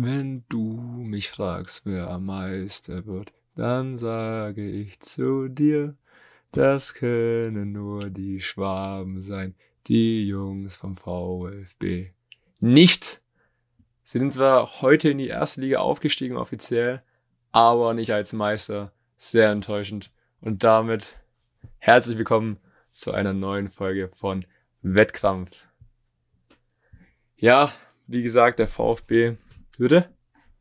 [0.00, 5.96] Wenn du mich fragst, wer Meister wird, dann sage ich zu dir,
[6.52, 9.56] das können nur die Schwaben sein,
[9.88, 12.12] die Jungs vom VfB.
[12.60, 13.20] Nicht!
[14.04, 17.02] Sie sind zwar heute in die erste Liga aufgestiegen offiziell,
[17.50, 18.92] aber nicht als Meister.
[19.16, 20.12] Sehr enttäuschend.
[20.40, 21.16] Und damit
[21.78, 22.58] herzlich willkommen
[22.92, 24.46] zu einer neuen Folge von
[24.80, 25.66] Wettkampf.
[27.36, 27.72] Ja,
[28.06, 29.38] wie gesagt, der VfB
[29.78, 30.08] würde.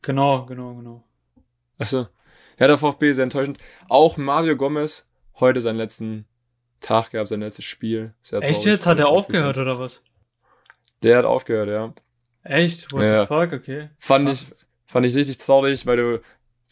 [0.01, 1.03] Genau, genau, genau.
[1.77, 2.07] Achso.
[2.59, 3.59] Ja, der VfB sehr enttäuschend.
[3.87, 5.07] Auch Mario Gomez
[5.39, 6.25] heute seinen letzten
[6.79, 8.13] Tag gehabt, sein letztes Spiel.
[8.21, 8.87] Sehr Echt jetzt?
[8.87, 10.03] Hat er aufgehört oder was?
[11.03, 11.93] Der hat aufgehört, ja.
[12.43, 12.91] Echt?
[12.91, 13.21] What ja.
[13.21, 13.53] the fuck?
[13.53, 13.89] Okay.
[13.97, 14.47] Fand ich,
[14.85, 16.21] fand ich richtig traurig, weil du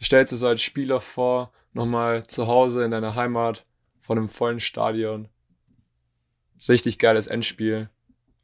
[0.02, 3.66] stellst dir so als Spieler vor, nochmal zu Hause in deiner Heimat
[4.00, 5.28] von einem vollen Stadion.
[6.68, 7.90] Richtig geiles Endspiel.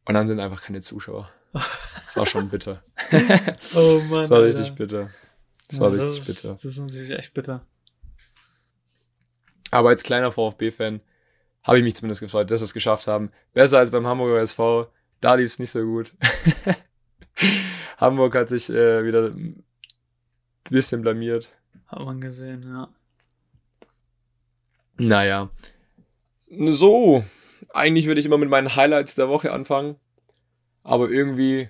[0.06, 1.32] Und dann sind einfach keine Zuschauer.
[1.54, 2.84] Das war schon bitter.
[3.76, 4.22] oh Mann.
[4.22, 4.76] Das war richtig Alter.
[4.76, 5.10] bitter.
[5.68, 6.54] Das war ja, richtig das bitter.
[6.54, 7.66] das ist natürlich echt bitter.
[9.72, 11.02] Aber als kleiner VfB-Fan
[11.64, 13.32] habe ich mich zumindest gefreut, dass wir es geschafft haben.
[13.54, 14.92] Besser als beim Hamburger SV.
[15.22, 16.14] Da lief es nicht so gut.
[17.98, 19.64] Hamburg hat sich äh, wieder ein
[20.70, 21.52] bisschen blamiert.
[21.88, 22.90] Hat man gesehen, ja.
[24.98, 25.50] Naja.
[26.50, 27.24] So.
[27.70, 29.96] Eigentlich würde ich immer mit meinen Highlights der Woche anfangen.
[30.84, 31.70] Aber irgendwie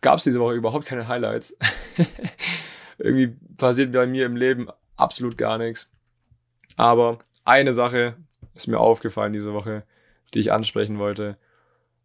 [0.00, 1.56] gab es diese Woche überhaupt keine Highlights.
[2.98, 5.90] irgendwie passiert bei mir im Leben absolut gar nichts.
[6.76, 8.16] Aber eine Sache
[8.54, 9.84] ist mir aufgefallen diese Woche,
[10.34, 11.36] die ich ansprechen wollte.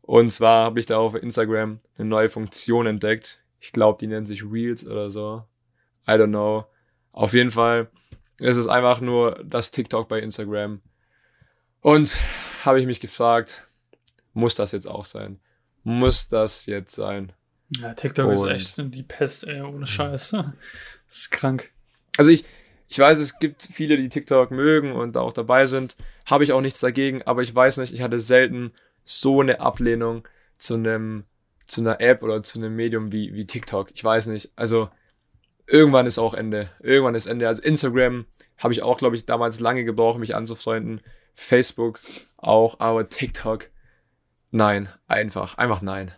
[0.02, 3.40] Und zwar habe ich da auf Instagram eine neue Funktion entdeckt.
[3.60, 5.44] Ich glaube, die nennt sich Reels oder so.
[6.08, 6.66] I don't know.
[7.12, 7.90] Auf jeden Fall
[8.40, 10.82] ist es einfach nur das TikTok bei Instagram.
[11.82, 12.18] Und
[12.66, 13.68] habe ich mich gefragt,
[14.34, 15.40] muss das jetzt auch sein?
[15.84, 17.34] Muss das jetzt sein?
[17.78, 20.36] Ja, TikTok Und ist echt die Pest, ey, ohne Scheiß.
[21.08, 21.72] Das ist krank.
[22.16, 22.46] Also ich,
[22.88, 25.98] ich weiß, es gibt viele, die TikTok mögen und auch dabei sind.
[26.26, 28.72] Habe ich auch nichts dagegen, aber ich weiß nicht, ich hatte selten
[29.04, 30.26] so eine Ablehnung
[30.58, 31.26] zu einem,
[31.68, 33.92] zu einer App oder zu einem Medium wie, wie TikTok.
[33.94, 34.52] Ich weiß nicht.
[34.56, 34.90] Also
[35.68, 36.70] irgendwann ist auch Ende.
[36.80, 37.48] Irgendwann ist Ende.
[37.48, 38.26] Also Instagram
[38.58, 41.02] habe ich auch, glaube ich, damals lange gebraucht, mich anzufreunden.
[41.34, 42.00] Facebook
[42.38, 43.70] auch, aber TikTok,
[44.52, 46.14] nein, einfach, einfach nein.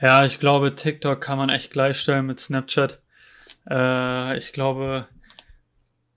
[0.00, 3.00] Ja, ich glaube, TikTok kann man echt gleichstellen mit Snapchat.
[3.70, 5.06] Äh, ich glaube,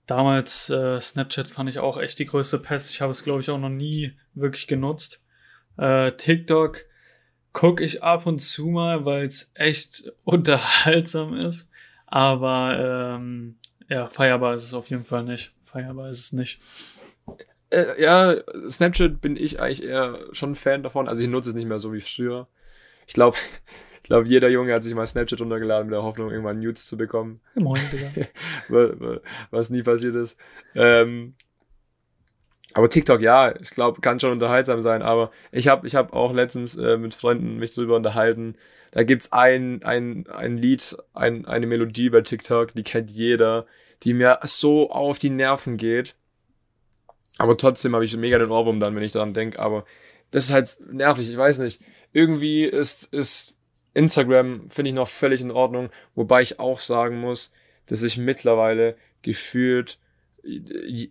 [0.06, 2.92] damals äh, Snapchat fand ich auch echt die größte Pest.
[2.92, 5.20] Ich habe es, glaube ich, auch noch nie wirklich genutzt.
[5.76, 6.84] Äh, TikTok
[7.52, 11.68] gucke ich ab und zu mal, weil es echt unterhaltsam ist.
[12.06, 13.58] Aber ähm,
[13.88, 15.52] ja, feierbar ist es auf jeden Fall nicht.
[15.64, 16.60] Feierbar ist es nicht.
[17.76, 18.36] Äh, ja,
[18.70, 21.08] Snapchat bin ich eigentlich eher schon Fan davon.
[21.08, 22.48] Also ich nutze es nicht mehr so wie früher.
[23.06, 23.36] Ich glaube,
[24.02, 26.96] ich glaube, jeder Junge hat sich mal Snapchat runtergeladen mit der Hoffnung, irgendwann Nudes zu
[26.96, 27.40] bekommen.
[27.54, 28.28] Moin, Digga.
[29.50, 30.38] was, nie passiert ist.
[30.74, 31.34] Ähm,
[32.72, 35.02] aber TikTok, ja, ich glaube, kann schon unterhaltsam sein.
[35.02, 38.56] Aber ich habe ich hab auch letztens äh, mit Freunden mich drüber unterhalten.
[38.92, 43.66] Da gibt's ein, ein, ein Lied, ein, eine Melodie bei TikTok, die kennt jeder,
[44.02, 46.16] die mir so auf die Nerven geht.
[47.38, 49.58] Aber trotzdem habe ich mega den Ohrwurm dann, wenn ich daran denke.
[49.58, 49.84] Aber
[50.30, 51.80] das ist halt nervig, ich weiß nicht.
[52.12, 53.56] Irgendwie ist, ist
[53.94, 57.52] Instagram finde ich noch völlig in Ordnung, wobei ich auch sagen muss,
[57.86, 59.98] dass ich mittlerweile gefühlt,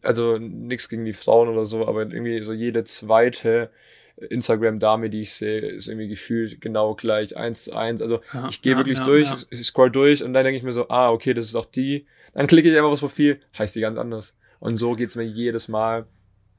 [0.04, 3.72] also nichts gegen die Frauen oder so, aber irgendwie so jede zweite
[4.18, 8.02] Instagram-Dame, die ich sehe, ist irgendwie gefühlt genau gleich, eins zu eins.
[8.02, 10.64] Also ja, ich gehe ja, wirklich ja, durch, ich scroll durch und dann denke ich
[10.64, 12.06] mir so, ah, okay, das ist auch die.
[12.34, 14.38] Dann klicke ich einfach aufs Profil, heißt die ganz anders.
[14.60, 16.06] Und so geht es mir jedes Mal.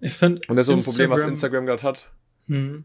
[0.00, 0.42] Ich finde.
[0.48, 2.10] Und das ist so ein Problem, was Instagram gerade hat.
[2.46, 2.84] Hm.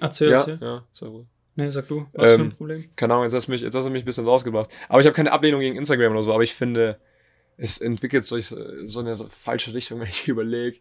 [0.00, 0.58] Erzähl, ja, erzähl.
[0.60, 1.26] Ja, sehr gut.
[1.56, 2.84] Nee, sag du, was ähm, für ein ähm, Problem?
[2.96, 4.70] Keine Ahnung, jetzt hast, du mich, jetzt hast du mich ein bisschen rausgebracht.
[4.88, 6.98] Aber ich habe keine Ablehnung gegen Instagram oder so, aber ich finde,
[7.56, 10.78] es entwickelt sich so eine falsche Richtung, wenn ich überlege,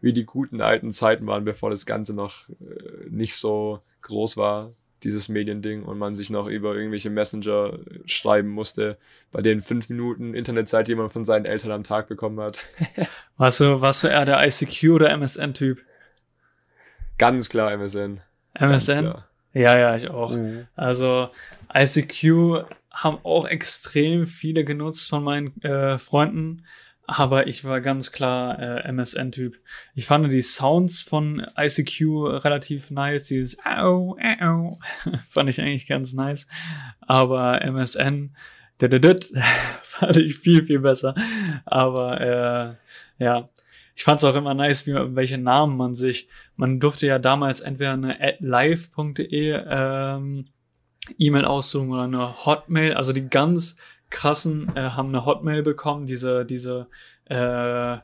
[0.00, 4.72] wie die guten alten Zeiten waren, bevor das Ganze noch äh, nicht so groß war,
[5.04, 8.98] dieses Mediending, und man sich noch über irgendwelche Messenger schreiben musste,
[9.30, 12.60] bei denen fünf Minuten Internetzeit, die man von seinen Eltern am Tag bekommen hat.
[13.36, 15.80] warst, du, warst du eher der ICQ oder MSN-Typ?
[17.18, 18.20] Ganz klar MSN.
[18.54, 19.14] MSN?
[19.54, 20.34] Ja, ja, ich auch.
[20.36, 20.66] Mhm.
[20.76, 21.28] Also
[21.74, 26.64] ICQ haben auch extrem viele genutzt von meinen äh, Freunden,
[27.14, 29.56] aber ich war ganz klar äh, MSN-Typ.
[29.94, 32.00] Ich fand die Sounds von ICQ
[32.44, 34.78] relativ nice, dieses Au, Au,
[35.28, 36.46] fand ich eigentlich ganz nice,
[37.00, 38.34] aber MSN
[39.82, 41.14] fand ich viel, viel besser.
[41.64, 42.20] Aber
[43.18, 43.48] äh, ja,
[43.94, 47.60] ich fand es auch immer nice, wie, welche Namen man sich, man durfte ja damals
[47.60, 50.46] entweder eine live.de ähm,
[51.18, 52.94] E-Mail aussuchen oder eine Hotmail.
[52.94, 53.76] Also die ganz
[54.12, 56.86] krassen äh, haben eine Hotmail bekommen, diese, diese,
[57.28, 57.98] äh,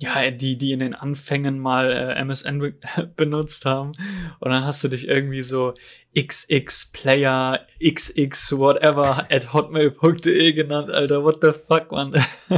[0.00, 2.74] ja, die, die in den Anfängen mal äh, MSN be
[3.16, 3.92] benutzt haben.
[4.38, 5.74] Und dann hast du dich irgendwie so
[6.16, 11.24] xxplayer, xx whatever at hotmail.de genannt, Alter.
[11.24, 12.14] What the fuck, man.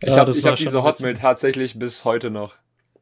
[0.00, 2.56] ich ja, habe hab diese Hotmail tatsächlich bis heute noch.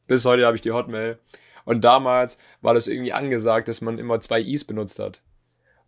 [0.07, 1.19] Bis heute habe ich die Hotmail.
[1.65, 5.21] Und damals war das irgendwie angesagt, dass man immer zwei Is benutzt hat.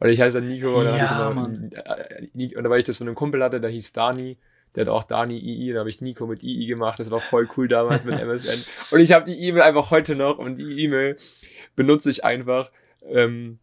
[0.03, 2.99] Und ich heiße Nico und dann ja, habe ich immer, äh, und weil ich das
[2.99, 4.37] von einem Kumpel hatte, der hieß Dani,
[4.75, 7.49] der hat auch Dani II, da habe ich Nico mit II gemacht, das war voll
[7.57, 8.65] cool damals mit MSN.
[8.91, 11.17] Und ich habe die E-Mail einfach heute noch und die E-Mail
[11.77, 12.73] benutze ich einfach
[13.09, 13.61] ähm,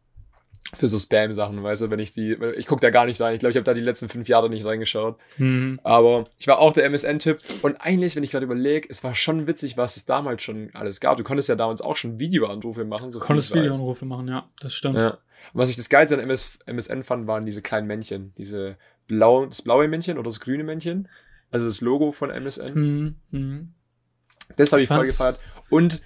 [0.73, 3.33] für so Spam-Sachen, weißt du, wenn ich die, ich gucke da gar nicht rein.
[3.33, 5.17] Ich glaube, ich habe da die letzten fünf Jahre nicht reingeschaut.
[5.39, 5.81] Mhm.
[5.83, 9.45] Aber ich war auch der MSN-Typ und eigentlich, wenn ich gerade überlege, es war schon
[9.45, 11.17] witzig, was es damals schon alles gab.
[11.17, 13.11] Du konntest ja damals auch schon Videoanrufe machen.
[13.11, 14.95] So konntest Videoanrufe machen, ja, das stimmt.
[14.95, 15.17] Ja.
[15.53, 18.33] Und was ich das Geilste an MS, MSN fand, waren diese kleinen Männchen.
[18.37, 18.77] Diese
[19.07, 21.07] blau, das blaue Männchen oder das grüne Männchen.
[21.51, 22.73] Also das Logo von MSN.
[22.73, 23.15] Mhm.
[23.31, 23.73] Mhm.
[24.55, 25.39] Das habe ich voll gefeiert.
[25.69, 26.01] Und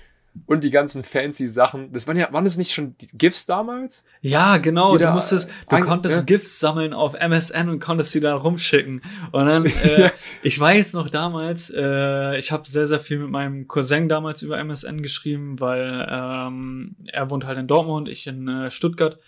[0.46, 1.92] und die ganzen fancy Sachen.
[1.92, 4.04] Das waren ja, waren das nicht schon GIFs damals?
[4.22, 4.98] Ja, genau.
[4.98, 6.26] Du musstest, du ein, konntest ja?
[6.26, 9.02] GIFs sammeln auf MSN und konntest sie dann rumschicken.
[9.32, 10.10] Und dann, äh,
[10.42, 14.58] ich weiß noch damals, äh, ich habe sehr, sehr viel mit meinem Cousin damals über
[14.58, 19.20] MSN geschrieben, weil ähm, er wohnt halt in Dortmund, ich in äh, Stuttgart.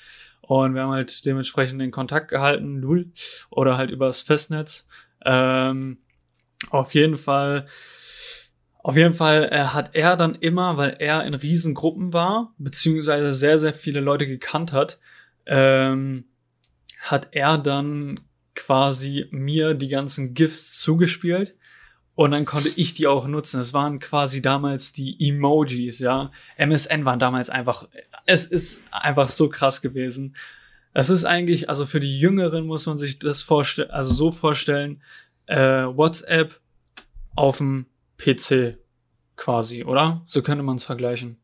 [0.41, 3.11] Und wir haben halt dementsprechend den Kontakt gehalten, null,
[3.49, 4.87] oder halt übers Festnetz.
[5.23, 5.97] Ähm,
[6.69, 7.65] auf jeden Fall
[8.85, 13.57] auf jeden Fall äh, hat er dann immer, weil er in Riesengruppen war, beziehungsweise sehr,
[13.57, 14.99] sehr viele Leute gekannt hat,
[15.47, 16.25] ähm,
[16.99, 18.19] hat er dann
[18.53, 21.55] quasi mir die ganzen GIFs zugespielt
[22.13, 23.59] und dann konnte ich die auch nutzen.
[23.59, 26.31] Es waren quasi damals die Emojis, ja.
[26.57, 27.88] MSN waren damals einfach,
[28.27, 30.35] es ist einfach so krass gewesen.
[30.93, 35.01] Es ist eigentlich, also für die Jüngeren muss man sich das vorstellen, also so vorstellen,
[35.47, 36.59] äh, WhatsApp
[37.35, 38.77] auf dem PC
[39.35, 40.21] quasi, oder?
[40.25, 41.38] So könnte man es vergleichen.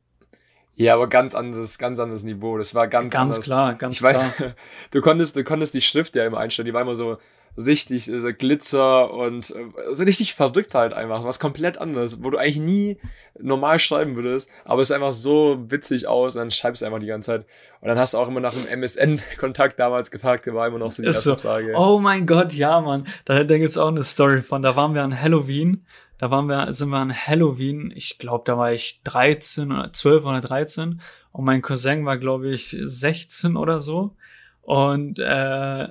[0.73, 2.57] Ja, aber ganz anderes, ganz anderes Niveau.
[2.57, 3.45] Das war ganz, ganz anders.
[3.45, 4.13] klar, ganz ich klar.
[4.13, 4.53] weiß,
[4.91, 6.65] du konntest, du konntest die Schrift ja immer einstellen.
[6.65, 7.18] Die war immer so
[7.57, 11.23] richtig so Glitzer und äh, so richtig verrückt halt einfach.
[11.23, 12.97] Was komplett anderes, wo du eigentlich nie
[13.39, 17.00] normal schreiben würdest, aber es ist einfach so witzig aus und dann schreibst du einfach
[17.00, 17.45] die ganze Zeit.
[17.81, 20.91] Und dann hast du auch immer nach einem MSN-Kontakt damals gefragt, der war immer noch
[20.91, 21.73] so die ist erste so, Frage.
[21.75, 23.07] Oh mein Gott, ja, Mann.
[23.25, 24.62] Da denke ich auch eine Story von.
[24.62, 25.85] Da waren wir an Halloween
[26.21, 27.91] da waren wir, sind wir an Halloween.
[27.95, 31.01] Ich glaube, da war ich 13 oder 12 oder 13.
[31.31, 34.15] Und mein Cousin war, glaube ich, 16 oder so.
[34.62, 35.88] Und äh,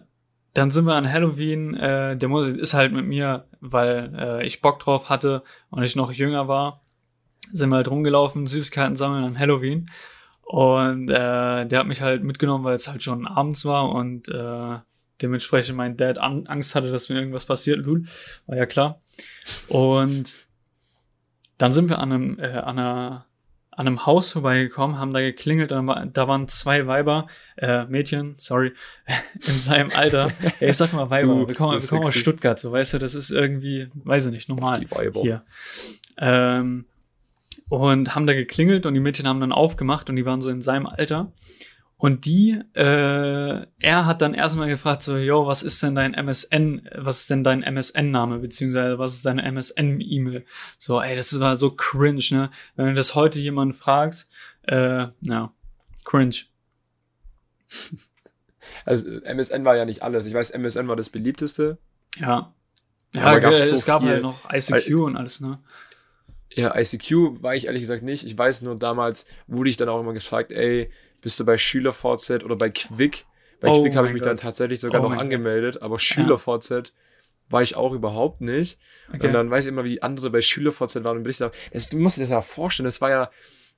[0.55, 4.79] dann sind wir an Halloween, äh, der ist halt mit mir, weil äh, ich Bock
[4.79, 6.81] drauf hatte und ich noch jünger war,
[7.51, 9.91] sind wir halt rumgelaufen, Süßigkeiten sammeln an Halloween.
[10.43, 14.79] Und äh, der hat mich halt mitgenommen, weil es halt schon abends war und äh,
[15.21, 17.85] dementsprechend mein Dad an Angst hatte, dass mir irgendwas passiert.
[17.85, 18.05] Lul,
[18.47, 19.01] war ja klar.
[19.69, 20.39] Und
[21.59, 23.27] dann sind wir an einem, äh, an einer
[23.81, 28.73] an einem Haus vorbeigekommen, haben da geklingelt und da waren zwei Weiber, äh, Mädchen, sorry,
[29.47, 30.33] in seinem Alter.
[30.61, 32.99] Ja, ich sag mal Weiber, du, wir kommen, wir kommen aus Stuttgart, so weißt du,
[32.99, 35.45] das ist irgendwie, weiß ich nicht, normal hier.
[36.19, 36.85] Ähm,
[37.71, 40.61] und haben da geklingelt und die Mädchen haben dann aufgemacht und die waren so in
[40.61, 41.33] seinem Alter.
[42.01, 46.89] Und die, äh, er hat dann erstmal gefragt, so, yo, was ist denn dein MSN,
[46.97, 50.47] was ist denn dein MSN-Name, beziehungsweise was ist deine MSN-E-Mail?
[50.79, 52.51] So, ey, das war so cringe, ne?
[52.75, 54.33] Wenn du das heute jemanden fragst,
[54.63, 55.53] äh, ja,
[56.05, 56.37] cringe.
[58.85, 60.27] Also MSN war ja nicht alles.
[60.27, 61.79] Ich weiß, MSN war das beliebteste.
[62.19, 62.55] Ja.
[63.15, 64.11] Ja, Aber gab's so es gab viel.
[64.11, 65.59] halt noch ICQ und alles, ne?
[66.53, 68.25] Ja, ICQ war ich ehrlich gesagt nicht.
[68.25, 72.45] Ich weiß nur, damals wurde ich dann auch immer gefragt, ey, bist du bei SchülerVZ
[72.45, 73.27] oder bei Quick.
[73.61, 74.31] Bei oh Quick habe ich mich Gott.
[74.31, 75.83] dann tatsächlich sogar oh noch angemeldet, God.
[75.83, 76.83] aber SchülerVZ ja.
[77.49, 78.79] war ich auch überhaupt nicht.
[79.13, 79.27] Okay.
[79.27, 81.51] Und dann weiß ich immer, wie andere bei SchülerVZ waren und bin ich da.
[81.73, 83.31] Das, du musst dir das ja vorstellen, das war ja,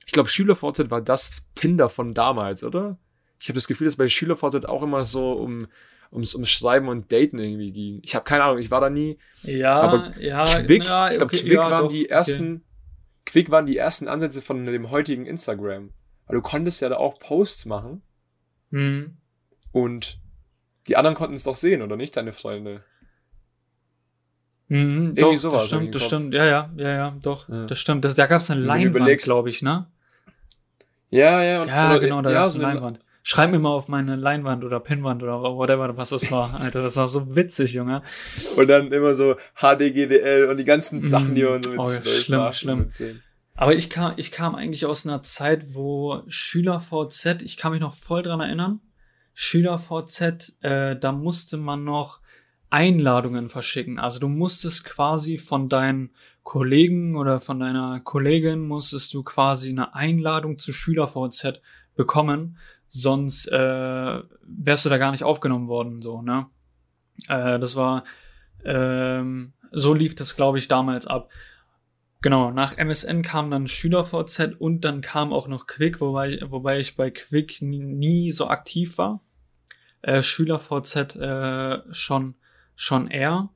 [0.05, 2.97] ich glaube, SchülerVZ war das Tinder von damals, oder?
[3.39, 5.67] Ich habe das Gefühl, dass bei SchülerVZ auch immer so um
[6.13, 7.99] ums, ums Schreiben und Daten irgendwie ging.
[8.03, 9.17] Ich habe keine Ahnung, ich war da nie.
[9.41, 12.61] Ja, aber ja, Quick, ja, ich glaube, okay, Quick ja, waren doch, die ersten, okay.
[13.25, 15.89] Quick waren die ersten Ansätze von dem heutigen Instagram.
[16.33, 18.01] Weil du konntest ja da auch Posts machen.
[18.71, 19.17] Mhm.
[19.71, 20.17] Und
[20.87, 22.83] die anderen konnten es doch sehen, oder nicht, deine Freunde?
[24.67, 25.61] Mhm, Irgendwie doch, sowas.
[25.61, 26.33] Das stimmt, das stimmt.
[26.33, 27.47] Ja, ja, ja, ja, doch.
[27.49, 27.67] Ja.
[27.67, 28.03] Das stimmt.
[28.03, 29.85] Das, da gab es eine Leinwand, glaube ich, ne?
[31.11, 31.61] Ja, ja.
[31.61, 32.99] Und, ja, oder, genau, da ja, gab es eine Leinwand.
[33.21, 36.55] Schreib mir mal auf meine Leinwand oder Pinwand oder whatever, was das war.
[36.59, 38.01] Alter, das war so witzig, Junge.
[38.55, 42.53] Und dann immer so HDGDL und die ganzen Sachen, die man so mit oh, schlimm,
[42.53, 42.79] schlimm.
[42.79, 42.93] Mit
[43.55, 47.81] aber ich kam, ich kam eigentlich aus einer Zeit, wo Schüler VZ, ich kann mich
[47.81, 48.81] noch voll dran erinnern.
[49.35, 52.19] SchülerVZ, äh, da musste man noch
[52.69, 53.99] Einladungen verschicken.
[53.99, 56.11] Also du musstest quasi von deinen
[56.43, 61.61] Kollegen oder von deiner Kollegin musstest du quasi eine Einladung zu SchülerVZ
[61.95, 62.57] bekommen,
[62.87, 66.47] sonst äh, wärst du da gar nicht aufgenommen worden, so, ne?
[67.27, 68.03] Äh, das war,
[68.65, 71.29] ähm, so lief das, glaube ich, damals ab.
[72.23, 76.95] Genau, nach MSN kam dann SchülerVZ und dann kam auch noch Quick, wobei, wobei ich
[76.95, 79.19] bei Quick nie, so aktiv war.
[80.01, 82.35] Äh, SchülerVZ äh, schon,
[82.77, 83.49] schon eher.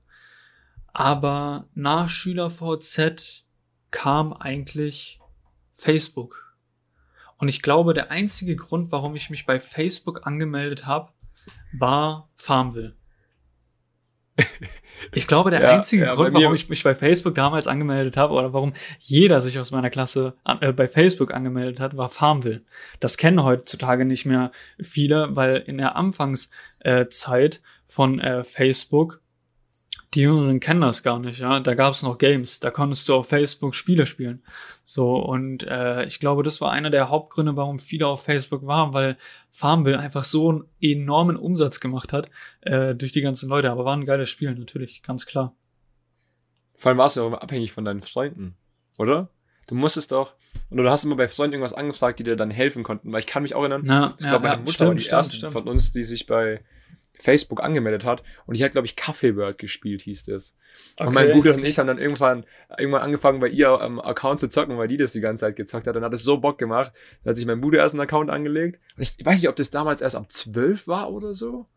[0.92, 3.46] Aber nach SchülerVZ
[3.90, 5.22] kam eigentlich
[5.74, 6.54] Facebook.
[7.38, 11.14] Und ich glaube, der einzige Grund, warum ich mich bei Facebook angemeldet habe,
[11.72, 12.97] war Farmville.
[15.14, 18.34] Ich glaube, der ja, einzige ja, Grund, warum ich mich bei Facebook damals angemeldet habe
[18.34, 22.62] oder warum jeder sich aus meiner Klasse äh, bei Facebook angemeldet hat, war Farmville.
[23.00, 24.52] Das kennen heutzutage nicht mehr
[24.82, 29.22] viele, weil in der Anfangszeit äh, von äh, Facebook
[30.14, 31.60] die Jüngeren kennen das gar nicht, ja.
[31.60, 34.42] Da gab es noch Games, da konntest du auf Facebook Spiele spielen.
[34.86, 38.94] So, und äh, ich glaube, das war einer der Hauptgründe, warum viele auf Facebook waren,
[38.94, 39.18] weil
[39.50, 42.30] Farmville einfach so einen enormen Umsatz gemacht hat
[42.62, 43.70] äh, durch die ganzen Leute.
[43.70, 45.56] Aber war ein geiles Spiel, natürlich, ganz klar.
[46.78, 48.56] Vor allem warst du auch immer abhängig von deinen Freunden,
[48.98, 49.30] oder?
[49.68, 50.36] Du musstest doch,
[50.70, 53.28] und du hast immer bei Freunden irgendwas angefragt, die dir dann helfen konnten, weil ich
[53.28, 55.14] kann mich auch erinnern, Na, ich ja, glaube, meine ja, Mutter stimmt, war die stimmt,
[55.14, 55.54] ersten stimmt.
[55.54, 56.64] von uns, die sich bei
[57.20, 60.56] Facebook angemeldet hat und ich hatte, glaube ich, Kaffee World gespielt, hieß es.
[60.96, 61.08] Okay.
[61.08, 62.46] Und mein Bruder und ich haben dann irgendwann,
[62.78, 65.88] irgendwann angefangen, bei ihr am Account zu zocken, weil die das die ganze Zeit gezockt
[65.88, 65.96] hat.
[65.96, 66.92] Und hat es so Bock gemacht.
[67.24, 68.80] Da hat sich mein Bruder erst einen Account angelegt.
[68.96, 71.68] Und ich weiß nicht, ob das damals erst ab 12 war oder so.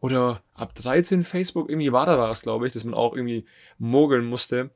[0.00, 1.70] Oder ab 13 Facebook.
[1.70, 3.46] Irgendwie war da was, glaube ich, dass man auch irgendwie
[3.78, 4.70] mogeln musste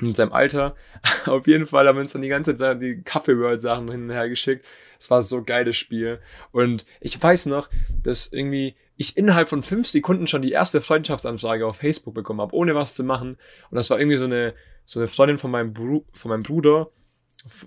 [0.00, 0.76] in seinem Alter.
[1.26, 4.04] Auf jeden Fall haben wir uns dann die ganze Zeit die Kaffee World Sachen hin
[4.04, 4.64] und her geschickt.
[4.98, 6.20] Es war so geiles Spiel.
[6.50, 7.68] Und ich weiß noch,
[8.02, 12.54] dass irgendwie ich innerhalb von fünf Sekunden schon die erste Freundschaftsanfrage auf Facebook bekommen habe,
[12.54, 13.36] ohne was zu machen.
[13.70, 16.90] Und das war irgendwie so eine, so eine Freundin von meinem, Bru von meinem Bruder,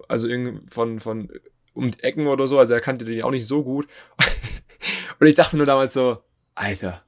[0.09, 1.29] also irgendwie von, von
[1.73, 3.87] um die Ecken oder so, also er kannte die auch nicht so gut.
[5.19, 6.17] Und ich dachte mir nur damals so,
[6.55, 7.03] Alter,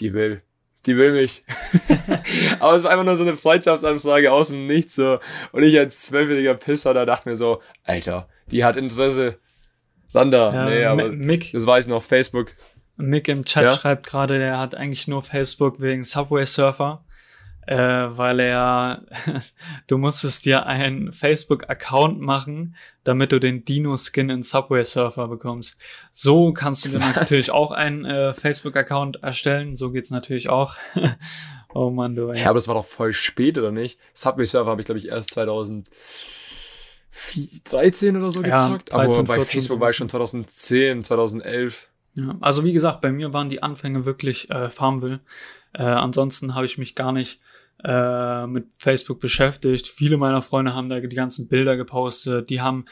[0.00, 0.42] die will,
[0.86, 1.44] die will mich.
[2.60, 5.18] Aber es war einfach nur so eine Freundschaftsanfrage aus dem Nichts so.
[5.52, 9.38] Und ich als zwölfjähriger Pisser, da dachte mir so, Alter, die hat Interesse.
[10.10, 12.52] Sander, ja, nee, aber Mick, das weiß ich noch, Facebook.
[12.96, 13.76] Mick im Chat ja?
[13.76, 17.04] schreibt gerade, der hat eigentlich nur Facebook wegen Subway Surfer,
[17.66, 19.06] äh, weil er,
[19.86, 22.74] du musstest dir einen Facebook-Account machen,
[23.04, 25.80] damit du den Dino-Skin in Subway Surfer bekommst.
[26.10, 30.74] So kannst du dir natürlich auch einen äh, Facebook-Account erstellen, so geht's natürlich auch.
[31.72, 32.32] oh Mann, du.
[32.32, 34.00] Ja, aber das war doch voll spät, oder nicht?
[34.12, 35.88] Subway Surfer habe ich, glaube ich, erst 2000
[37.64, 41.88] 13 oder so ja, gezockt, 13, aber bei Facebook war ich schon 2010, 2011.
[42.14, 45.20] Ja, also wie gesagt, bei mir waren die Anfänge wirklich äh, Farmville.
[45.72, 47.40] Äh, ansonsten habe ich mich gar nicht
[47.84, 49.88] äh, mit Facebook beschäftigt.
[49.88, 52.84] Viele meiner Freunde haben da die ganzen Bilder gepostet, die haben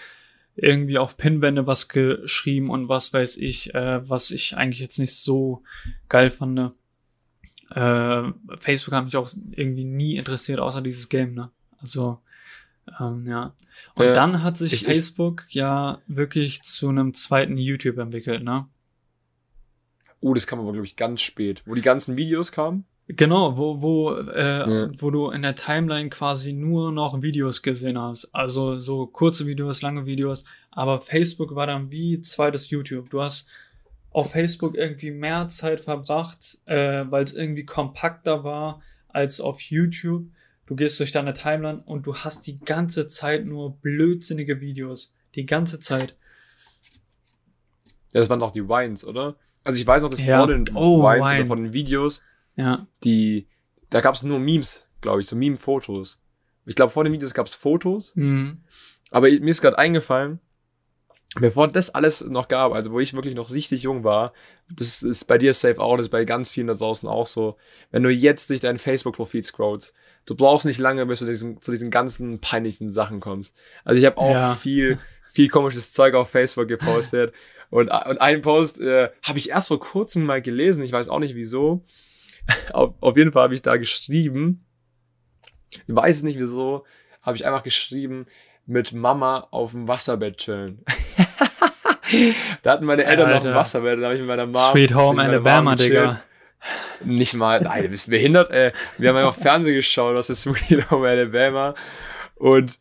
[0.60, 5.14] irgendwie auf Pinwände was geschrieben und was weiß ich, äh, was ich eigentlich jetzt nicht
[5.14, 5.62] so
[6.08, 6.72] geil fand.
[7.70, 8.22] Äh,
[8.58, 11.50] Facebook hat mich auch irgendwie nie interessiert, außer dieses Game, ne?
[11.80, 12.18] Also
[13.00, 13.54] ähm, ja.
[13.94, 18.42] Und äh, dann hat sich ich, Facebook ich, ja wirklich zu einem zweiten YouTube entwickelt,
[18.42, 18.66] ne?
[20.20, 21.62] Oh, das kam aber, glaube ich, ganz spät.
[21.64, 22.84] Wo die ganzen Videos kamen?
[23.08, 24.90] Genau, wo, wo, äh, ja.
[24.98, 28.34] wo du in der Timeline quasi nur noch Videos gesehen hast.
[28.34, 30.44] Also so kurze Videos, lange Videos.
[30.70, 33.08] Aber Facebook war dann wie zweites YouTube.
[33.08, 33.48] Du hast
[34.10, 40.26] auf Facebook irgendwie mehr Zeit verbracht, äh, weil es irgendwie kompakter war als auf YouTube.
[40.68, 45.16] Du gehst durch deine Timeline und du hast die ganze Zeit nur blödsinnige Videos.
[45.34, 46.14] Die ganze Zeit.
[48.12, 49.36] Ja, das waren doch die Wines, oder?
[49.64, 50.36] Also ich weiß noch, dass ja.
[50.36, 51.40] vor den oh, Wines Wine.
[51.40, 52.22] oder von den Videos,
[52.54, 52.86] ja.
[53.02, 53.48] die,
[53.88, 56.20] da gab es nur Memes, glaube ich, so Meme-Fotos.
[56.66, 58.12] Ich glaube, vor den Videos gab es Fotos.
[58.14, 58.60] Mhm.
[59.10, 60.38] Aber mir ist gerade eingefallen,
[61.36, 64.34] bevor das alles noch gab, also wo ich wirklich noch richtig jung war,
[64.70, 67.56] das ist bei dir safe auch, das ist bei ganz vielen da draußen auch so,
[67.90, 69.94] wenn du jetzt durch dein Facebook-Profil scrollst,
[70.28, 73.56] du brauchst nicht lange, bis du diesen, zu diesen ganzen peinlichen Sachen kommst.
[73.84, 74.54] Also ich habe auch ja.
[74.54, 74.98] viel,
[75.32, 77.32] viel komisches Zeug auf Facebook gepostet
[77.70, 81.18] und, und einen Post äh, habe ich erst vor kurzem mal gelesen, ich weiß auch
[81.18, 81.84] nicht wieso.
[82.72, 84.66] auf, auf jeden Fall habe ich da geschrieben,
[85.70, 86.84] ich weiß es nicht wieso,
[87.22, 88.26] habe ich einfach geschrieben,
[88.66, 90.84] mit Mama auf dem Wasserbett chillen.
[92.62, 93.38] da hatten meine Eltern Alter.
[93.38, 94.72] noch ein Wasserbett, da habe ich mit meiner Mom.
[94.72, 96.22] Sweet Home Alabama, Digga.
[97.04, 98.72] Nicht mal, nein, du bist behindert, ey.
[98.98, 101.74] Wir haben einfach Fernsehen geschaut, was ist Sweet Home Alabama.
[102.34, 102.78] Und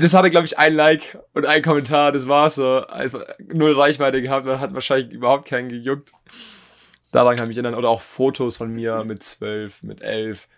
[0.00, 2.86] Das hatte, glaube ich, ein Like und ein Kommentar, das war so.
[2.86, 6.12] Einfach null Reichweite gehabt, man hat wahrscheinlich überhaupt keinen gejuckt.
[7.12, 7.78] Daran kann ich mich erinnern.
[7.78, 10.48] Oder auch Fotos von mir mit zwölf, mit elf,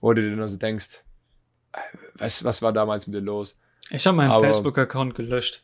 [0.00, 1.02] wo du dir nur so denkst,
[2.14, 3.58] was, was war damals mit dir los?
[3.90, 5.62] Ich habe meinen Facebook-Account gelöscht.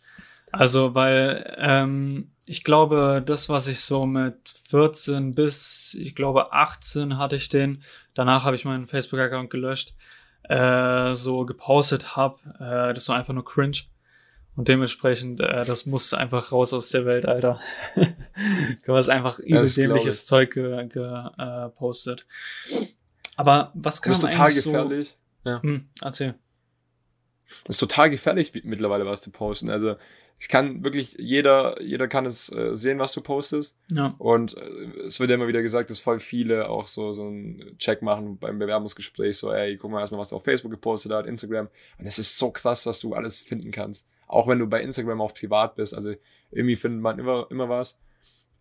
[0.53, 7.19] Also, weil ähm, ich glaube, das, was ich so mit 14 bis, ich glaube, 18
[7.19, 7.83] hatte ich den,
[8.15, 9.95] danach habe ich meinen Facebook-Account gelöscht,
[10.45, 13.79] äh, so gepostet habe, äh, das war einfach nur cringe.
[14.57, 17.59] Und dementsprechend, äh, das musste einfach raus aus der Welt, Alter.
[18.87, 19.65] du hast einfach übel
[20.27, 22.27] Zeug gepostet.
[22.69, 22.85] Ge, äh,
[23.37, 25.17] Aber was kann man total gefährlich.
[25.43, 25.63] So, ja.
[25.63, 26.35] Hm, erzähl.
[27.65, 29.71] Das ist total gefährlich, mittlerweile was zu posten.
[29.71, 29.97] Also,
[30.39, 33.77] es kann wirklich jeder, jeder kann es äh, sehen, was du postest.
[33.93, 34.15] Ja.
[34.19, 37.79] Und äh, es wird ja immer wieder gesagt, dass voll viele auch so, so einen
[37.79, 41.27] Check machen beim Bewerbungsgespräch, so, ey, guck mal erstmal, was du auf Facebook gepostet hat,
[41.27, 41.69] Instagram.
[41.99, 44.07] Und es ist so krass, was du alles finden kannst.
[44.27, 45.95] Auch wenn du bei Instagram auch privat bist.
[45.95, 46.15] Also
[46.51, 47.99] irgendwie findet man immer, immer was.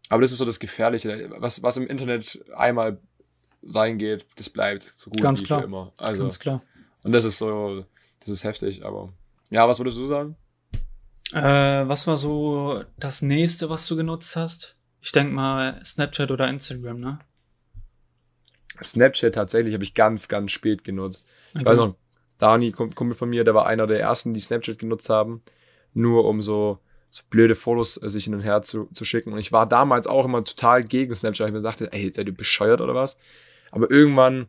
[0.10, 1.32] Aber das ist so das Gefährliche.
[1.40, 3.00] Was, was im Internet einmal
[3.64, 5.62] reingeht, das bleibt so gut Ganz wie klar.
[5.62, 5.92] für immer.
[6.00, 6.62] Also, Ganz klar.
[7.04, 7.86] Und das ist so,
[8.24, 9.12] das ist heftig, aber
[9.50, 10.36] ja, was würdest du sagen?
[11.34, 14.76] Äh, was war so das nächste, was du genutzt hast?
[15.02, 17.20] Ich denke mal Snapchat oder Instagram, ne?
[18.82, 21.26] Snapchat tatsächlich habe ich ganz, ganz spät genutzt.
[21.54, 21.66] Ich okay.
[21.66, 21.96] weiß noch,
[22.38, 25.42] Dani, Kumpel von mir, der war einer der ersten, die Snapchat genutzt haben,
[25.94, 29.34] nur um so, so blöde Fotos äh, sich hin und her zu, zu schicken.
[29.34, 31.48] Und ich war damals auch immer total gegen Snapchat.
[31.48, 33.18] Ich mir dachte, ey, seid ihr bescheuert oder was?
[33.72, 34.48] Aber irgendwann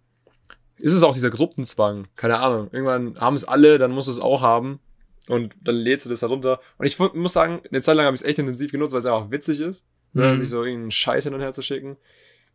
[0.78, 2.08] ist es auch dieser Gruppenzwang.
[2.16, 2.68] Keine Ahnung.
[2.72, 4.80] Irgendwann haben es alle, dann muss es auch haben.
[5.28, 6.60] Und dann lädst du das herunter.
[6.78, 9.06] Und ich muss sagen, eine Zeit lang habe ich es echt intensiv genutzt, weil es
[9.06, 10.36] einfach witzig ist, ne, mhm.
[10.36, 11.96] sich so irgendeinen Scheiß hin und her zu schicken.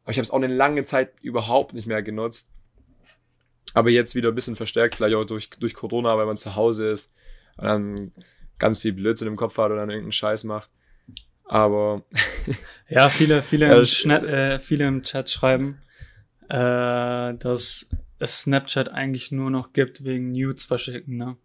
[0.04, 2.52] Aber ich habe es auch eine lange Zeit überhaupt nicht mehr genutzt.
[3.74, 6.86] Aber jetzt wieder ein bisschen verstärkt, vielleicht auch durch, durch Corona, weil man zu Hause
[6.86, 7.12] ist
[7.58, 8.12] und dann
[8.58, 10.70] ganz viel Blödsinn im Kopf hat oder dann irgendeinen Scheiß macht.
[11.46, 12.04] Aber.
[12.90, 15.82] ja, viele, viele, im, Schna äh, viele im Chat schreiben,
[16.50, 21.38] äh, dass es Snapchat eigentlich nur noch gibt wegen Nudes verschicken, ne?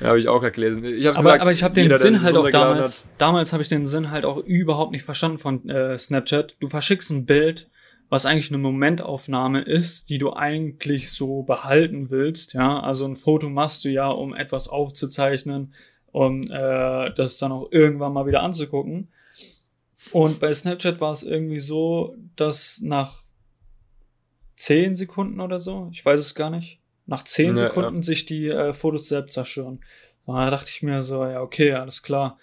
[0.00, 0.84] Ja, habe ich auch gelesen.
[0.84, 3.10] Ich aber, gesagt, aber ich habe den jeder, Sinn halt auch damals, hat.
[3.18, 6.56] damals habe ich den Sinn halt auch überhaupt nicht verstanden von äh, Snapchat.
[6.60, 7.70] Du verschickst ein Bild,
[8.08, 12.80] was eigentlich eine Momentaufnahme ist, die du eigentlich so behalten willst, ja.
[12.80, 15.74] Also ein Foto machst du ja, um etwas aufzuzeichnen,
[16.12, 19.08] um äh, das dann auch irgendwann mal wieder anzugucken.
[20.12, 23.25] Und bei Snapchat war es irgendwie so, dass nach
[24.66, 28.02] zehn Sekunden oder so, ich weiß es gar nicht, nach zehn ja, Sekunden ja.
[28.02, 29.80] sich die äh, Fotos selbst zerstören.
[30.26, 32.36] Da dachte ich mir so, ja, okay, alles klar.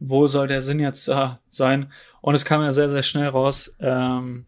[0.00, 1.92] Wo soll der Sinn jetzt äh, sein?
[2.20, 3.76] Und es kam ja sehr, sehr schnell raus.
[3.78, 4.46] Ähm,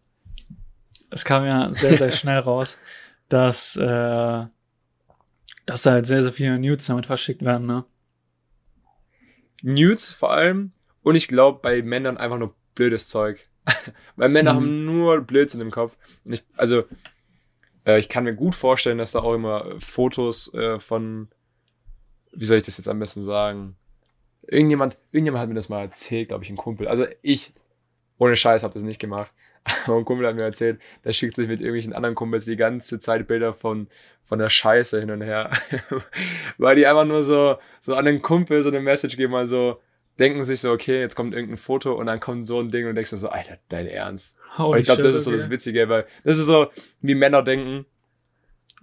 [1.10, 2.80] es kam ja sehr, sehr schnell raus,
[3.28, 4.44] dass, äh,
[5.66, 7.84] dass da halt sehr, sehr viele Nudes damit verschickt werden, ne?
[9.62, 10.72] Nudes vor allem.
[11.02, 13.48] Und ich glaube, bei Männern einfach nur blödes Zeug.
[14.16, 14.56] Weil Männer mhm.
[14.56, 15.96] haben nur Blödsinn im Kopf.
[16.24, 16.84] Ich, also,
[17.84, 21.28] äh, ich kann mir gut vorstellen, dass da auch immer Fotos äh, von,
[22.32, 23.76] wie soll ich das jetzt am besten sagen?
[24.46, 26.88] Irgendjemand, irgendjemand hat mir das mal erzählt, glaube ich, ein Kumpel.
[26.88, 27.52] Also ich,
[28.18, 29.32] ohne Scheiß, habe das nicht gemacht.
[29.86, 32.98] Aber ein Kumpel hat mir erzählt, der schickt sich mit irgendwelchen anderen Kumpels die ganze
[32.98, 33.88] Zeit Bilder von,
[34.24, 35.50] von der Scheiße hin und her.
[36.58, 39.80] Weil die einfach nur so, so an den Kumpel so eine Message geben, also
[40.18, 42.94] denken sich so, okay, jetzt kommt irgendein Foto und dann kommt so ein Ding und
[42.94, 44.36] denkst du so, Alter, dein Ernst.
[44.58, 46.70] und ich glaube, das ist so das Witzige, weil das ist so,
[47.00, 47.86] wie Männer denken.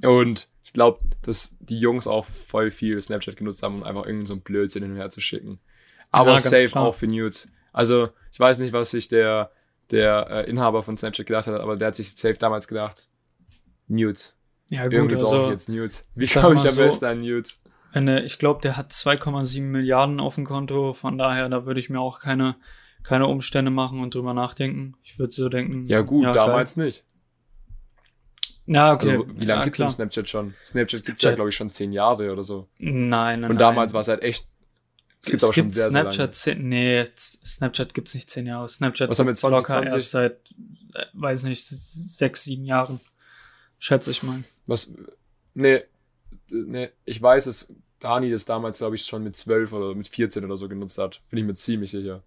[0.03, 4.27] Und ich glaube, dass die Jungs auch voll viel Snapchat genutzt haben, um einfach irgendeinen
[4.27, 5.59] so einen Blödsinn hin und her zu schicken.
[6.11, 6.85] Aber ja, safe klar.
[6.85, 7.47] auch für Nudes.
[7.73, 9.51] Also, ich weiß nicht, was sich der,
[9.91, 13.09] der äh, Inhaber von Snapchat gedacht hat, aber der hat sich safe damals gedacht,
[13.87, 14.33] Nudes.
[14.69, 16.07] Ja, gut, Irgendwie also, brauche ich jetzt Nudes.
[16.15, 17.61] Wie komme ich am so, besten an Nudes?
[17.91, 21.89] Eine, ich glaube, der hat 2,7 Milliarden auf dem Konto, von daher, da würde ich
[21.89, 22.55] mir auch keine,
[23.03, 24.95] keine Umstände machen und drüber nachdenken.
[25.03, 25.87] Ich würde so denken.
[25.87, 26.85] Ja, gut, ja, damals geil.
[26.85, 27.03] nicht.
[28.67, 29.11] Ja, okay.
[29.11, 30.53] Also, wie lange ja, gibt es Snapchat schon?
[30.65, 32.67] Snapchat, gibt es ja, glaube ich, schon zehn Jahre oder so.
[32.77, 33.51] Nein, nein.
[33.51, 34.45] Und damals war es halt echt.
[35.21, 36.67] Es gibt es aber gibt schon sehr, Snapchat sehr lange.
[36.67, 38.67] Nee, Snapchat gibt es nicht zehn Jahre.
[38.67, 40.33] Snapchat Was haben wir jetzt locker erst seit,
[40.93, 42.99] äh, weiß nicht, sechs, sieben Jahren.
[43.79, 44.43] Schätze ich mal.
[44.65, 44.91] Was?
[45.53, 45.83] Nee,
[46.51, 47.67] nee, ich weiß es,
[47.99, 51.21] Dani das damals, glaube ich, schon mit 12 oder mit 14 oder so genutzt hat.
[51.29, 52.23] Bin ich mir ziemlich sicher.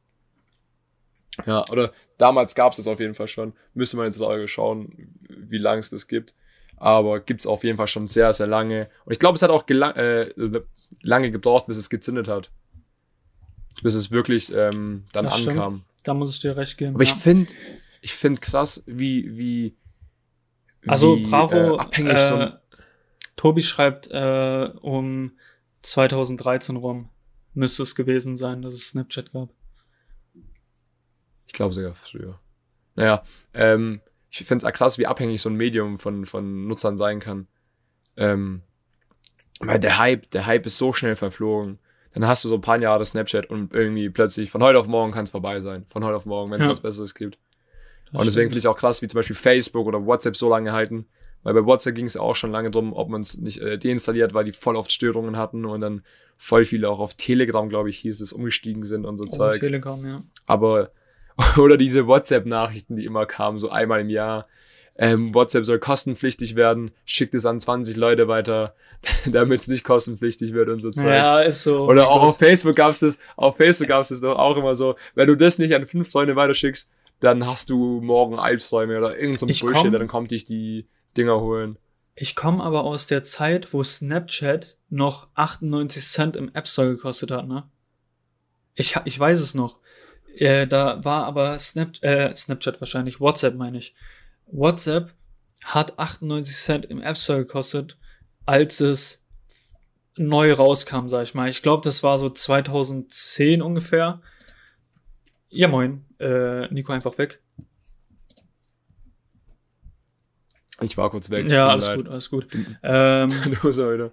[1.47, 3.53] Ja, oder damals gab es das auf jeden Fall schon.
[3.75, 4.93] Müsste man jetzt auch schauen,
[5.29, 6.35] wie lange es das gibt.
[6.77, 8.89] Aber gibt es auf jeden Fall schon sehr, sehr lange.
[9.05, 10.31] Und ich glaube, es hat auch äh,
[11.03, 12.51] lange gebraucht, bis es gezündet hat.
[13.83, 15.75] Bis es wirklich ähm, dann das ankam.
[15.75, 15.85] Stimmt.
[16.03, 16.95] Da muss ich dir recht geben.
[16.95, 17.11] Aber ja.
[17.11, 17.53] ich finde
[18.01, 19.77] ich find krass, wie, wie,
[20.87, 22.53] also, wie bravo, äh, abhängig äh, so
[23.41, 25.33] Tobi schreibt, äh, um
[25.81, 27.09] 2013 rum
[27.55, 29.49] müsste es gewesen sein, dass es Snapchat gab.
[31.47, 32.39] Ich glaube sogar früher.
[32.97, 33.25] Naja,
[33.55, 37.19] ähm, ich finde es auch krass, wie abhängig so ein Medium von, von Nutzern sein
[37.19, 37.47] kann.
[38.19, 38.61] Ähm,
[39.59, 41.79] weil der Hype, der Hype ist so schnell verflogen.
[42.13, 45.13] Dann hast du so ein paar Jahre Snapchat und irgendwie plötzlich von heute auf morgen
[45.13, 45.87] kann es vorbei sein.
[45.89, 46.73] Von heute auf morgen, wenn es ja.
[46.73, 47.39] was Besseres gibt.
[48.13, 50.73] Das und deswegen finde ich auch krass, wie zum Beispiel Facebook oder WhatsApp so lange
[50.73, 51.07] halten.
[51.43, 54.35] Weil bei WhatsApp ging es auch schon lange drum, ob man es nicht äh, deinstalliert,
[54.35, 56.03] weil die voll oft Störungen hatten und dann
[56.37, 59.61] voll viele auch auf Telegram, glaube ich, hieß es, umgestiegen sind und so oh, Zeug.
[59.61, 60.23] Telegram, ja.
[60.47, 60.91] Aber,
[61.57, 64.47] oder diese WhatsApp-Nachrichten, die immer kamen, so einmal im Jahr.
[64.97, 68.75] Ähm, WhatsApp soll kostenpflichtig werden, schickt es an 20 Leute weiter,
[69.27, 71.17] damit es nicht kostenpflichtig wird und so Zeug.
[71.17, 71.87] Ja, ist so.
[71.87, 74.75] Oder auch auf Facebook gab es das, auf Facebook gab es das doch auch immer
[74.75, 79.19] so, wenn du das nicht an fünf Freunde weiterschickst, dann hast du morgen Albträume oder
[79.19, 81.79] irgend so Bullshit, komm, dann kommt dich die Dinger holen.
[82.15, 87.31] Ich komme aber aus der Zeit, wo Snapchat noch 98 Cent im App Store gekostet
[87.31, 87.65] hat, ne?
[88.75, 89.79] Ich, ich weiß es noch.
[90.37, 93.95] Äh, da war aber Snap, äh, Snapchat wahrscheinlich, WhatsApp meine ich.
[94.47, 95.15] WhatsApp
[95.65, 97.99] hat 98 Cent im App Store gekostet,
[98.47, 99.25] als es
[100.17, 101.49] neu rauskam, sag ich mal.
[101.49, 104.21] Ich glaube, das war so 2010 ungefähr.
[105.49, 106.05] Ja, moin.
[106.19, 107.41] Äh, Nico einfach weg.
[110.83, 111.49] Ich war kurz weg.
[111.49, 111.97] Ja, alles leid.
[111.97, 112.47] gut, alles gut.
[112.83, 113.31] ähm,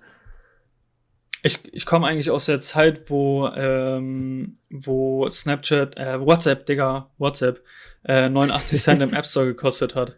[1.44, 7.64] ich ich komme eigentlich aus der Zeit, wo, ähm, wo Snapchat, äh, WhatsApp, Digga, WhatsApp,
[8.04, 10.18] äh, 89 Cent im App Store gekostet hat.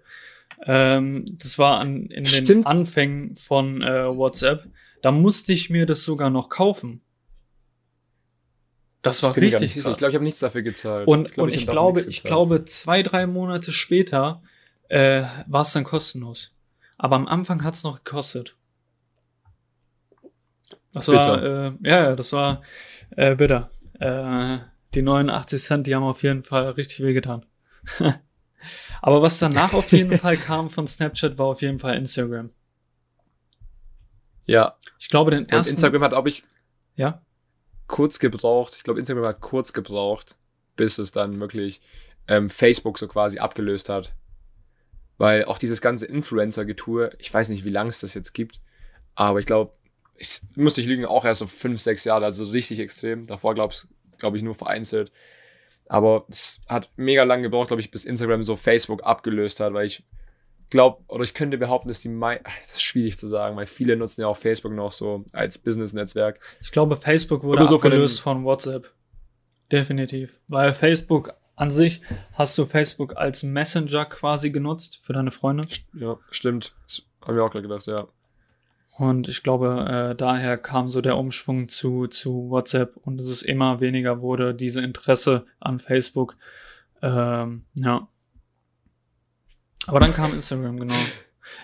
[0.65, 2.67] Ähm, das war an, in den Stimmt.
[2.67, 4.67] Anfängen von äh, WhatsApp.
[5.01, 7.01] Da musste ich mir das sogar noch kaufen.
[9.01, 9.93] Das war richtig krass.
[9.93, 11.07] Ich glaube, ich habe nichts dafür gezahlt.
[11.07, 14.41] Und ich, glaub, und ich, ich glaube, ich glaube, zwei, drei Monate später
[14.89, 16.55] äh, war es dann kostenlos.
[16.97, 18.55] Aber am Anfang hat es noch gekostet.
[20.93, 22.61] Das war, äh, ja, das war
[23.15, 23.69] äh, bitter.
[23.99, 24.59] Äh,
[24.93, 27.45] die 89 Cent, die haben auf jeden Fall richtig wehgetan.
[29.01, 32.49] Aber was danach auf jeden Fall kam von Snapchat, war auf jeden Fall Instagram.
[34.45, 34.77] Ja.
[34.97, 35.71] Ich glaube, den ersten.
[35.71, 36.43] Und Instagram hat, glaube ich,
[36.95, 37.21] ja?
[37.87, 38.75] kurz gebraucht.
[38.77, 40.35] Ich glaube, Instagram hat kurz gebraucht,
[40.75, 41.81] bis es dann wirklich
[42.27, 44.13] ähm, Facebook so quasi abgelöst hat.
[45.19, 48.61] Weil auch dieses ganze Influencer-Getue, ich weiß nicht, wie lange es das jetzt gibt,
[49.15, 49.73] aber ich glaube,
[50.15, 53.27] ich musste ich lügen, auch erst so fünf, sechs Jahre, also richtig extrem.
[53.27, 53.75] Davor glaube
[54.17, 55.11] glaub ich nur vereinzelt.
[55.87, 59.87] Aber es hat mega lang gebraucht, glaube ich, bis Instagram so Facebook abgelöst hat, weil
[59.87, 60.03] ich
[60.69, 63.97] glaube, oder ich könnte behaupten, dass die mei das ist schwierig zu sagen, weil viele
[63.97, 66.39] nutzen ja auch Facebook noch so als Business-Netzwerk.
[66.61, 68.89] Ich glaube, Facebook wurde so abgelöst von, von WhatsApp.
[69.69, 70.31] Definitiv.
[70.47, 72.01] Weil Facebook an sich
[72.33, 75.67] hast du Facebook als Messenger quasi genutzt für deine Freunde.
[75.93, 76.73] Ja, stimmt.
[77.21, 78.07] Haben wir auch gerade gedacht, ja.
[78.97, 83.41] Und ich glaube, äh, daher kam so der Umschwung zu, zu WhatsApp und es ist
[83.41, 86.37] immer weniger wurde, diese Interesse an Facebook.
[87.01, 88.07] Ähm, ja.
[89.85, 90.95] Aber dann kam Instagram, genau.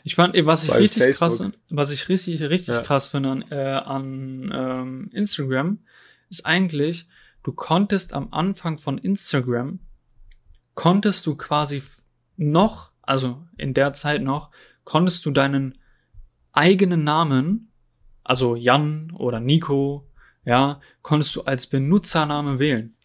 [0.04, 1.30] Ich fand, was ich Bei richtig Facebook.
[1.30, 2.82] krass, was ich richtig, richtig ja.
[2.82, 5.80] krass finde an, äh, an ähm, Instagram,
[6.30, 7.08] ist eigentlich,
[7.46, 9.80] du konntest am Anfang von Instagram,
[10.74, 11.82] konntest du quasi
[12.38, 14.50] noch, also in der Zeit noch,
[14.84, 15.78] konntest du deinen
[16.54, 17.72] eigenen Namen,
[18.24, 20.10] also Jan oder Nico,
[20.44, 22.98] ja, konntest du als Benutzername wählen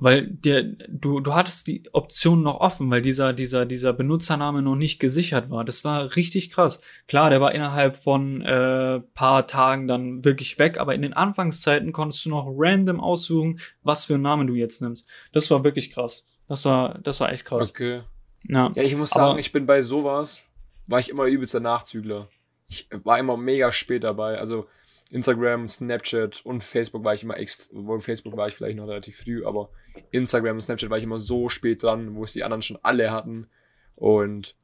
[0.00, 4.74] weil der, du, du hattest die Option noch offen, weil dieser, dieser, dieser Benutzername noch
[4.74, 5.62] nicht gesichert war.
[5.62, 6.80] Das war richtig krass.
[7.06, 11.92] Klar, der war innerhalb von äh, paar Tagen dann wirklich weg, aber in den Anfangszeiten
[11.92, 15.06] konntest du noch random aussuchen, was für einen Namen du jetzt nimmst.
[15.32, 16.26] Das war wirklich krass.
[16.48, 17.70] Das war, das war echt krass.
[17.70, 18.00] Okay.
[18.48, 20.44] Ja, ja ich muss sagen, aber, ich bin bei sowas,
[20.86, 22.28] war ich immer übelster Nachzügler.
[22.68, 24.38] Ich war immer mega spät dabei.
[24.38, 24.66] Also
[25.10, 29.44] Instagram, Snapchat und Facebook war ich immer extra, Facebook war ich vielleicht noch relativ früh,
[29.44, 29.68] aber
[30.10, 33.10] Instagram und Snapchat war ich immer so spät dran, wo es die anderen schon alle
[33.10, 33.48] hatten.
[33.96, 34.56] Und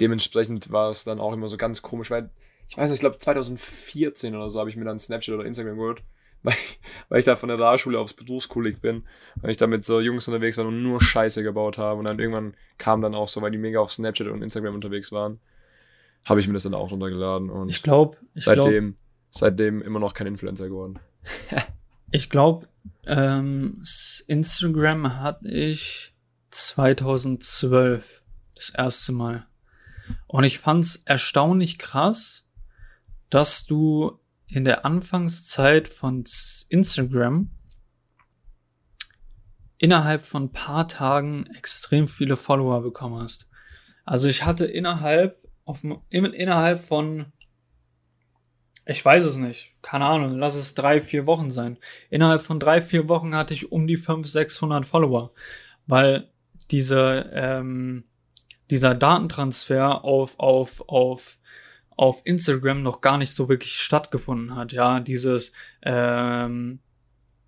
[0.00, 2.30] dementsprechend war es dann auch immer so ganz komisch, weil
[2.68, 5.76] ich weiß nicht, ich glaube 2014 oder so habe ich mir dann Snapchat oder Instagram
[5.76, 6.02] geholt,
[6.42, 6.54] weil,
[7.08, 9.04] weil ich da von der Realschule aufs Berufskolleg bin,
[9.36, 11.98] weil ich da mit so Jungs unterwegs war und nur Scheiße gebaut habe.
[11.98, 15.12] Und dann irgendwann kam dann auch so, weil die mega auf Snapchat und Instagram unterwegs
[15.12, 15.40] waren
[16.24, 18.98] habe ich mir das dann auch runtergeladen und ich glaube, seitdem, glaub,
[19.30, 20.98] seitdem immer noch kein Influencer geworden.
[22.12, 22.68] ich glaube,
[23.06, 23.82] ähm,
[24.28, 26.14] Instagram hatte ich
[26.50, 28.22] 2012
[28.54, 29.46] das erste Mal.
[30.26, 32.46] Und ich fand's erstaunlich krass,
[33.30, 36.24] dass du in der Anfangszeit von
[36.68, 37.50] Instagram
[39.78, 43.48] innerhalb von ein paar Tagen extrem viele Follower bekommen hast.
[44.04, 47.32] Also ich hatte innerhalb auf, innerhalb von
[48.84, 49.74] Ich weiß es nicht.
[49.82, 50.38] Keine Ahnung.
[50.38, 51.78] Lass es drei, vier Wochen sein.
[52.10, 55.32] Innerhalb von drei, vier Wochen hatte ich um die 500, 600 Follower.
[55.86, 56.30] Weil
[56.70, 58.04] diese, ähm,
[58.70, 61.38] dieser Datentransfer auf, auf, auf,
[61.96, 64.72] auf Instagram noch gar nicht so wirklich stattgefunden hat.
[64.72, 66.80] Ja, dieses, ähm,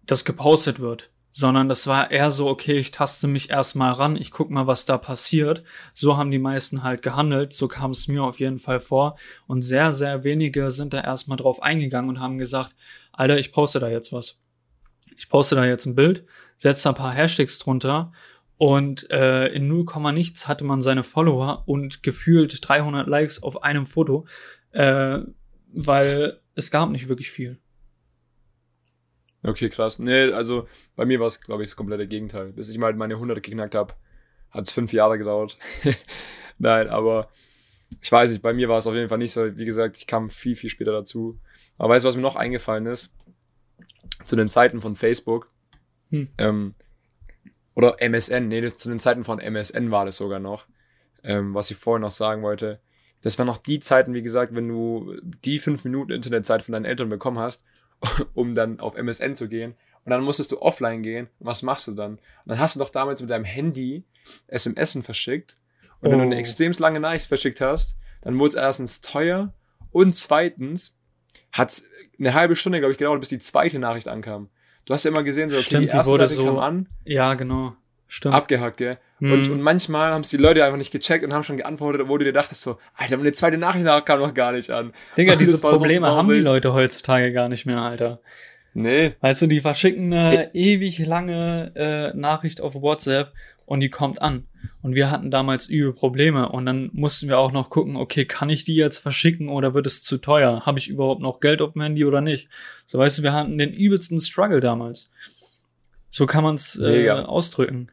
[0.06, 4.30] das gepostet wird sondern das war eher so, okay, ich taste mich erstmal ran, ich
[4.30, 5.64] guck mal, was da passiert.
[5.92, 9.18] So haben die meisten halt gehandelt, so kam es mir auf jeden Fall vor.
[9.48, 12.76] Und sehr, sehr wenige sind da erstmal drauf eingegangen und haben gesagt,
[13.10, 14.40] Alter, ich poste da jetzt was.
[15.16, 16.24] Ich poste da jetzt ein Bild,
[16.56, 18.12] setze ein paar Hashtags drunter
[18.56, 23.86] und äh, in 0, nichts hatte man seine Follower und gefühlt 300 Likes auf einem
[23.86, 24.24] Foto,
[24.70, 25.18] äh,
[25.72, 27.58] weil es gab nicht wirklich viel.
[29.44, 29.98] Okay, krass.
[29.98, 32.52] Nee, also bei mir war es, glaube ich, das komplette Gegenteil.
[32.52, 33.94] Bis ich mal meine 100 geknackt habe,
[34.50, 35.58] hat es fünf Jahre gedauert.
[36.58, 37.28] Nein, aber
[38.00, 39.56] ich weiß nicht, bei mir war es auf jeden Fall nicht so.
[39.56, 41.38] Wie gesagt, ich kam viel, viel später dazu.
[41.76, 43.12] Aber weißt du, was mir noch eingefallen ist?
[44.24, 45.52] Zu den Zeiten von Facebook.
[46.08, 46.28] Hm.
[46.38, 46.74] Ähm,
[47.74, 50.66] oder MSN, nee, zu den Zeiten von MSN war das sogar noch.
[51.22, 52.80] Ähm, was ich vorhin noch sagen wollte.
[53.20, 56.84] Das waren noch die Zeiten, wie gesagt, wenn du die fünf Minuten Internetzeit von deinen
[56.86, 57.64] Eltern bekommen hast
[58.34, 59.74] um dann auf MSN zu gehen.
[60.04, 61.28] Und dann musstest du offline gehen.
[61.38, 62.12] was machst du dann?
[62.12, 64.04] Und dann hast du doch damals mit deinem Handy
[64.48, 65.56] SMS verschickt.
[66.00, 66.12] Und oh.
[66.12, 66.38] wenn du eine oh.
[66.38, 69.52] extrem lange Nachricht verschickt hast, dann wurde es erstens teuer
[69.90, 70.94] und zweitens
[71.52, 71.84] hat es
[72.18, 74.50] eine halbe Stunde, glaube ich, gedauert, bis die zweite Nachricht ankam.
[74.86, 76.88] Du hast ja immer gesehen, so, okay, Stimmt, die erste die Nachricht so, kam an.
[77.04, 77.74] Ja, genau.
[78.08, 78.34] Stimmt.
[78.34, 78.98] Abgehackt, gell?
[79.20, 79.32] Mhm.
[79.32, 82.18] Und, und manchmal haben es die Leute einfach nicht gecheckt und haben schon geantwortet, obwohl
[82.18, 84.92] du dir dachtest so, Alter, meine zweite Nachricht kam noch gar nicht an.
[85.16, 88.20] Digga, diese Probleme so haben die Leute heutzutage gar nicht mehr, Alter.
[88.74, 89.14] Nee.
[89.20, 93.32] Weißt du, die verschicken eine e ewig lange äh, Nachricht auf WhatsApp
[93.66, 94.48] und die kommt an.
[94.82, 98.50] Und wir hatten damals übel Probleme und dann mussten wir auch noch gucken, okay, kann
[98.50, 100.66] ich die jetzt verschicken oder wird es zu teuer?
[100.66, 102.48] Habe ich überhaupt noch Geld auf dem Handy oder nicht?
[102.84, 105.10] So weißt du, wir hatten den übelsten Struggle damals.
[106.10, 107.88] So kann man es äh, ausdrücken.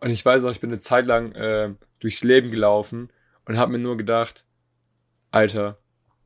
[0.00, 3.10] Und ich weiß auch, ich bin eine Zeit lang äh, durchs Leben gelaufen
[3.44, 4.44] und habe mir nur gedacht,
[5.30, 5.78] Alter,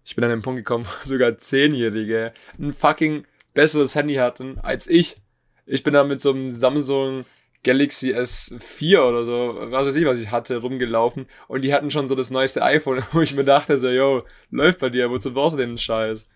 [0.04, 4.87] ich bin an den Punkt gekommen, wo sogar Zehnjährige ein fucking besseres Handy hatten als
[4.87, 5.20] ich.
[5.66, 7.24] Ich bin da mit so einem Samsung
[7.62, 12.08] Galaxy S4 oder so, was weiß ich, was ich hatte, rumgelaufen und die hatten schon
[12.08, 15.56] so das neueste iPhone, wo ich mir dachte, so, yo, läuft bei dir, wozu brauchst
[15.56, 16.26] du den Scheiß?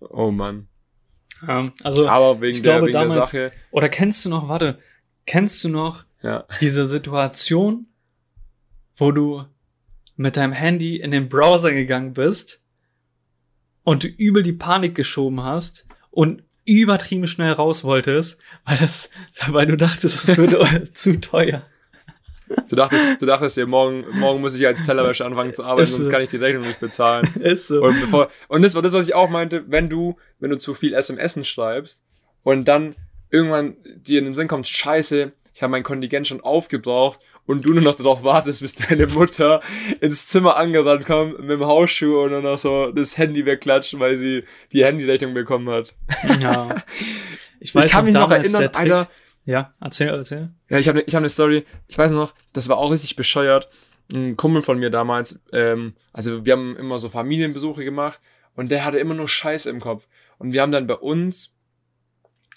[0.00, 0.68] Oh Mann.
[1.46, 3.56] Ja, also, aber wegen, der, glaube, wegen damals, der Sache.
[3.70, 4.78] Oder kennst du noch, warte,
[5.26, 6.44] Kennst du noch ja.
[6.60, 7.86] diese Situation,
[8.96, 9.44] wo du
[10.16, 12.60] mit deinem Handy in den Browser gegangen bist
[13.82, 19.10] und du übel die Panik geschoben hast und übertrieben schnell raus wolltest, weil das,
[19.48, 21.66] weil du dachtest, es würde zu teuer.
[22.68, 26.10] Du dachtest, du dachtest dir, morgen, morgen muss ich als Tellerwäsche anfangen zu arbeiten, sonst
[26.10, 27.26] kann ich die Rechnung nicht bezahlen.
[27.40, 27.82] Ist so.
[27.82, 30.74] Und, bevor, und das war das, was ich auch meinte, wenn du, wenn du zu
[30.74, 32.04] viel SMS schreibst
[32.42, 32.94] und dann
[33.34, 37.72] irgendwann dir in den Sinn kommt, scheiße, ich habe mein Kontingent schon aufgebraucht und du
[37.72, 39.60] nur noch darauf wartest, bis deine Mutter
[40.00, 44.16] ins Zimmer angerannt kommt mit dem Hausschuh und dann noch so das Handy wegklatscht, weil
[44.16, 45.94] sie die Handyrechnung bekommen hat.
[46.40, 46.76] Ja.
[47.60, 49.08] Ich, weiß ich kann mich noch erinnern, Alter.
[49.46, 50.50] Ja, erzähl, erzähl.
[50.68, 51.64] Ja, ich habe ich hab eine Story.
[51.88, 53.70] Ich weiß noch, das war auch richtig bescheuert.
[54.12, 58.20] Ein Kumpel von mir damals, ähm, also wir haben immer so Familienbesuche gemacht
[58.54, 60.06] und der hatte immer nur Scheiße im Kopf.
[60.36, 61.53] Und wir haben dann bei uns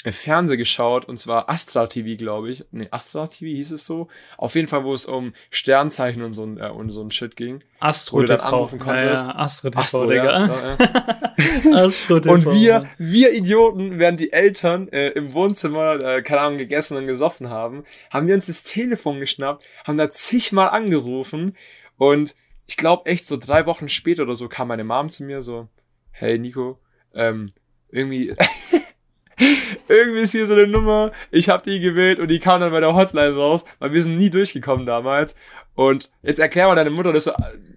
[0.05, 2.65] Fernseh geschaut und zwar Astra TV, glaube ich.
[2.71, 4.07] Nee, Astra TV hieß es so.
[4.37, 7.35] Auf jeden Fall, wo es um Sternzeichen und so ein, äh, und so ein Shit
[7.35, 7.63] ging.
[7.79, 9.25] Astro wo du dann anrufen konntest.
[9.25, 10.47] Ja, ja, Astro TV, Astro, Digga.
[10.47, 11.77] Ja, ja.
[11.83, 12.33] Astro TV.
[12.33, 17.07] Und wir, wir Idioten, während die Eltern äh, im Wohnzimmer, äh, keine Ahnung, gegessen und
[17.07, 21.57] gesoffen haben, haben wir uns das Telefon geschnappt, haben da zigmal angerufen
[21.97, 22.35] und
[22.67, 25.67] ich glaube echt so drei Wochen später oder so kam meine Mom zu mir so,
[26.11, 26.79] hey Nico,
[27.13, 27.53] ähm,
[27.89, 28.33] irgendwie
[29.87, 32.79] irgendwie ist hier so eine Nummer, ich habe die gewählt und die kam dann bei
[32.79, 35.35] der Hotline raus, weil wir sind nie durchgekommen damals.
[35.75, 37.33] Und jetzt erklär mal deine Mutter, dass du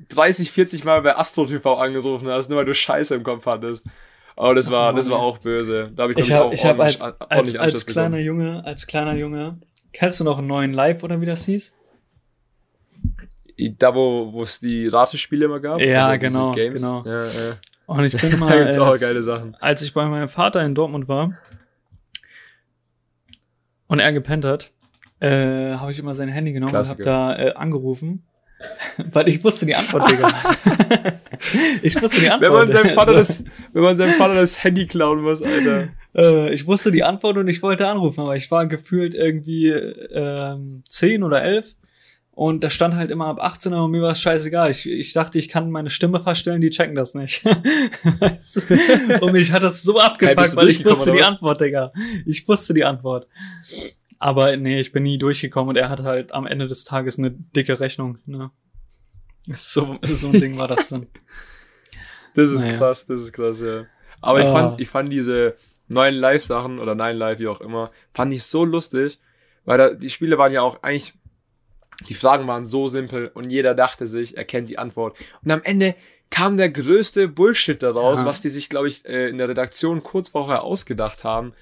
[0.09, 3.87] 30, 40 Mal bei Astro TV angerufen hast, nur weil du Scheiße im Kopf hattest.
[4.37, 5.93] Aber das war, oh, das war auch böse.
[5.95, 9.59] Da habe ich, ich, hab, ich hab als, als, als kleiner Junge, als kleiner Junge,
[9.93, 11.75] kennst du noch einen neuen Live oder wie das hieß?
[13.79, 15.81] Da, wo es die Ratespiele immer gab?
[15.81, 17.05] Ja, also genau, genau.
[17.05, 17.57] Ja, ja.
[17.91, 18.79] Und ich bin mal, als,
[19.59, 21.33] als ich bei meinem Vater in Dortmund war
[23.89, 24.71] und er gepennt hat,
[25.19, 27.01] äh, habe ich immer sein Handy genommen Klassiker.
[27.01, 28.23] und habe da äh, angerufen.
[29.13, 30.33] Weil ich wusste die Antwort, Digga.
[31.83, 32.53] ich wusste die Antwort.
[32.53, 35.89] Wenn man seinem Vater, das, wenn man seinem Vater das Handy klauen muss, Alter.
[36.15, 40.85] Äh, ich wusste die Antwort und ich wollte anrufen, aber ich war gefühlt irgendwie ähm,
[40.89, 41.75] zehn oder elf
[42.41, 44.71] Und da stand halt immer ab 18 Uhr und mir war es scheißegal.
[44.71, 47.45] Ich, ich dachte, ich kann meine Stimme verstellen, die checken das nicht.
[48.19, 49.21] weißt du?
[49.21, 51.93] und mich hat das so abgefuckt, weil ich wusste die Antwort, Digga.
[52.25, 53.27] Ich wusste die Antwort.
[54.19, 57.31] Aber nee, ich bin nie durchgekommen und er hat halt am Ende des Tages eine
[57.31, 58.17] dicke Rechnung.
[58.25, 58.51] Ne?
[59.49, 61.09] So, so ein Ding war das dann.
[62.35, 62.79] Das ist naja.
[62.79, 63.85] krass, das ist krass, ja.
[64.23, 64.77] Aber ich fand, ah.
[64.79, 65.57] ich fand diese
[65.89, 69.19] neuen Live-Sachen oder Nine Live, wie auch immer, fand ich so lustig,
[69.67, 71.13] weil da, die Spiele waren ja auch eigentlich,
[72.09, 75.19] die Fragen waren so simpel und jeder dachte sich, er kennt die Antwort.
[75.43, 75.95] Und am Ende
[76.31, 78.27] kam der größte Bullshit daraus, ja.
[78.27, 81.53] was die sich, glaube ich, äh, in der Redaktion kurz vorher ausgedacht haben.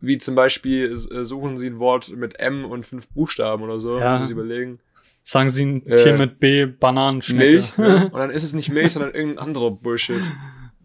[0.00, 3.98] Wie zum Beispiel äh, suchen sie ein Wort mit M und fünf Buchstaben oder so.
[3.98, 4.16] Ja.
[4.18, 4.78] Muss ich überlegen.
[5.22, 7.50] Sagen sie ein äh, Tier mit B, Bananenschnecke.
[7.52, 7.78] Milch.
[7.78, 8.04] Ne?
[8.12, 10.20] Und dann ist es nicht Milch, sondern irgendein anderer Bullshit.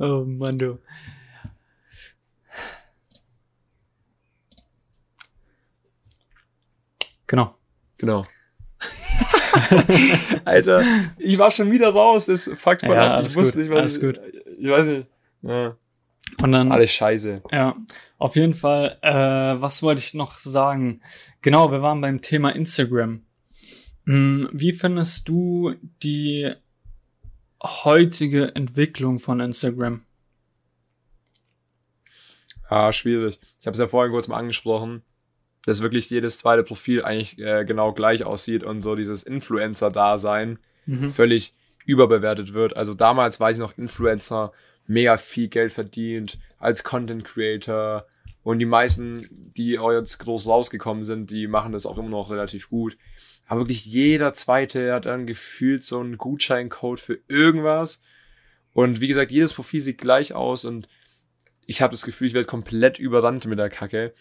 [0.02, 0.80] Oh Mann, du.
[7.28, 7.54] Genau.
[7.98, 8.26] Genau.
[10.46, 10.84] Alter,
[11.18, 12.28] ich war schon wieder raus.
[12.28, 13.26] Das fuckt voll ja, ab.
[13.26, 14.22] Ich wusste gut, nicht, was alles ich, gut.
[14.60, 15.08] ich weiß nicht.
[15.42, 15.78] Ja.
[16.42, 17.42] Und dann, Alles scheiße.
[17.52, 17.76] Ja,
[18.18, 18.98] auf jeden Fall.
[19.02, 19.12] Äh,
[19.62, 21.02] was wollte ich noch sagen?
[21.42, 23.24] Genau, wir waren beim Thema Instagram.
[24.06, 26.54] Hm, wie findest du die
[27.62, 30.04] heutige Entwicklung von Instagram?
[32.70, 33.40] Ah, schwierig.
[33.60, 35.02] Ich habe es ja vorhin kurz mal angesprochen,
[35.66, 41.12] dass wirklich jedes zweite Profil eigentlich äh, genau gleich aussieht und so dieses Influencer-Dasein mhm.
[41.12, 41.54] völlig
[41.86, 42.78] überbewertet wird.
[42.78, 44.52] Also damals weiß ich noch, Influencer
[44.88, 48.06] mega viel Geld verdient als Content Creator.
[48.42, 52.32] Und die meisten, die auch jetzt groß rausgekommen sind, die machen das auch immer noch
[52.32, 52.98] relativ gut.
[53.46, 58.02] Aber wirklich jeder zweite hat dann gefühlt so einen Gutscheincode für irgendwas.
[58.74, 60.88] Und wie gesagt, jedes Profil sieht gleich aus und
[61.66, 64.14] ich habe das Gefühl, ich werde komplett überrannt mit der Kacke.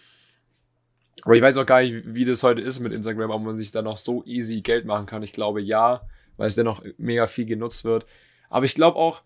[1.24, 3.72] Aber ich weiß auch gar nicht, wie das heute ist mit Instagram, ob man sich
[3.72, 5.22] da noch so easy Geld machen kann.
[5.22, 6.02] Ich glaube ja,
[6.36, 8.06] weil es dennoch mega viel genutzt wird.
[8.48, 9.22] Aber ich glaube auch,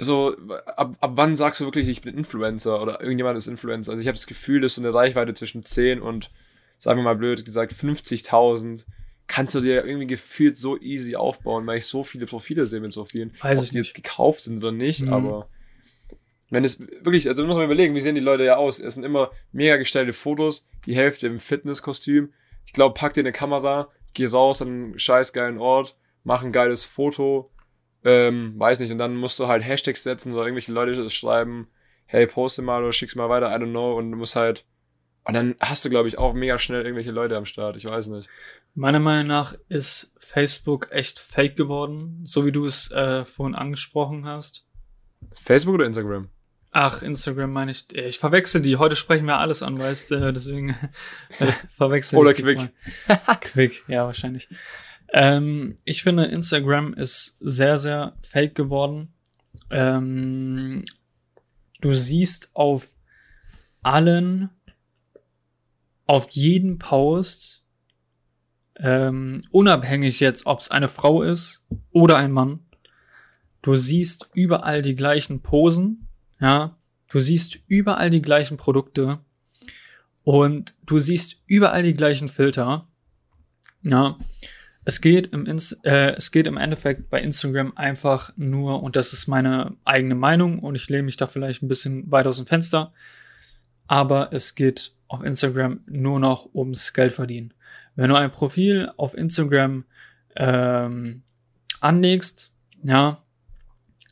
[0.00, 0.36] so,
[0.76, 3.92] ab, ab wann sagst du wirklich, ich bin Influencer oder irgendjemand ist Influencer?
[3.92, 6.30] Also ich habe das Gefühl, dass so eine Reichweite zwischen 10 und,
[6.78, 8.84] sagen wir mal blöd gesagt, 50.000
[9.26, 12.92] kannst du dir irgendwie gefühlt so easy aufbauen, weil ich so viele Profile sehe mit
[12.92, 13.32] so vielen.
[13.40, 15.12] Weiß ob die jetzt gekauft sind oder nicht, mhm.
[15.12, 15.48] aber
[16.50, 18.80] wenn es wirklich, also muss man überlegen, wie sehen die Leute ja aus?
[18.80, 22.32] Es sind immer mega gestellte Fotos, die Hälfte im Fitnesskostüm.
[22.64, 26.52] Ich glaube, pack dir eine Kamera, geh raus an einen scheiß geilen Ort, mach ein
[26.52, 27.50] geiles Foto,
[28.04, 31.68] ähm, weiß nicht, und dann musst du halt Hashtags setzen oder irgendwelche Leute schreiben,
[32.06, 34.64] hey, poste mal oder schick's mal weiter, I don't know, und du musst halt,
[35.24, 38.08] und dann hast du, glaube ich, auch mega schnell irgendwelche Leute am Start, ich weiß
[38.08, 38.28] nicht.
[38.74, 44.24] Meiner Meinung nach ist Facebook echt fake geworden, so wie du es äh, vorhin angesprochen
[44.24, 44.66] hast.
[45.34, 46.30] Facebook oder Instagram?
[46.70, 47.92] Ach, Instagram meine ich.
[47.94, 48.76] Ich verwechsel die.
[48.76, 50.70] Heute sprechen wir alles an, weißt du, deswegen
[51.38, 52.70] äh, verwechsel Oder Quick.
[53.40, 54.48] Quick, ja, wahrscheinlich.
[55.12, 59.14] Ähm, ich finde, Instagram ist sehr, sehr fake geworden.
[59.70, 60.84] Ähm,
[61.80, 62.92] du siehst auf
[63.82, 64.50] allen,
[66.06, 67.64] auf jeden Post,
[68.76, 72.60] ähm, unabhängig jetzt, ob es eine Frau ist oder ein Mann,
[73.62, 76.07] du siehst überall die gleichen Posen,
[76.40, 76.76] ja,
[77.08, 79.20] du siehst überall die gleichen Produkte
[80.24, 82.86] und du siehst überall die gleichen Filter,
[83.82, 84.16] ja,
[84.84, 89.12] es geht, im Ins äh, es geht im Endeffekt bei Instagram einfach nur, und das
[89.12, 92.46] ist meine eigene Meinung, und ich lehne mich da vielleicht ein bisschen weit aus dem
[92.46, 92.92] Fenster,
[93.86, 97.52] aber es geht auf Instagram nur noch ums Geld verdienen.
[97.96, 99.84] Wenn du ein Profil auf Instagram
[100.36, 101.22] ähm,
[101.80, 103.22] anlegst, ja,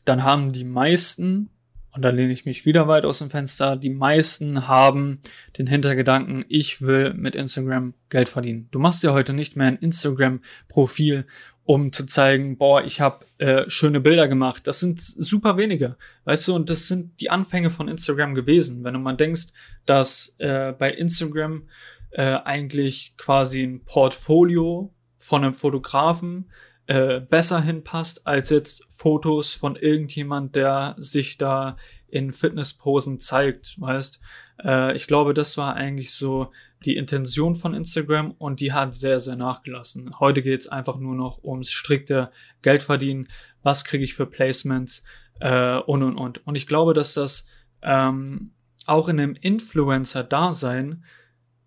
[0.05, 1.49] dann haben die meisten
[1.97, 5.19] und da lehne ich mich wieder weit aus dem Fenster, die meisten haben
[5.57, 8.67] den Hintergedanken, ich will mit Instagram Geld verdienen.
[8.69, 11.25] Du machst ja heute nicht mehr ein Instagram-Profil,
[11.63, 14.67] um zu zeigen, boah, ich habe äh, schöne Bilder gemacht.
[14.67, 18.83] Das sind super wenige, weißt du, und das sind die Anfänge von Instagram gewesen.
[18.83, 19.47] Wenn du mal denkst,
[19.87, 21.63] dass äh, bei Instagram
[22.11, 26.51] äh, eigentlich quasi ein Portfolio von einem Fotografen
[26.87, 34.19] äh, besser hinpasst als jetzt Fotos von irgendjemand, der sich da in Fitnessposen zeigt, weißt.
[34.63, 36.51] Äh, ich glaube, das war eigentlich so
[36.85, 40.19] die Intention von Instagram und die hat sehr, sehr nachgelassen.
[40.19, 42.31] Heute geht's einfach nur noch ums strikte
[42.61, 43.27] Geldverdienen.
[43.63, 45.03] Was kriege ich für Placements
[45.39, 46.45] äh, und und und.
[46.47, 47.47] Und ich glaube, dass das
[47.81, 48.51] ähm,
[48.85, 51.03] auch in einem Influencer-Dasein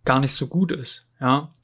[0.04, 1.54] gar nicht so gut ist, ja,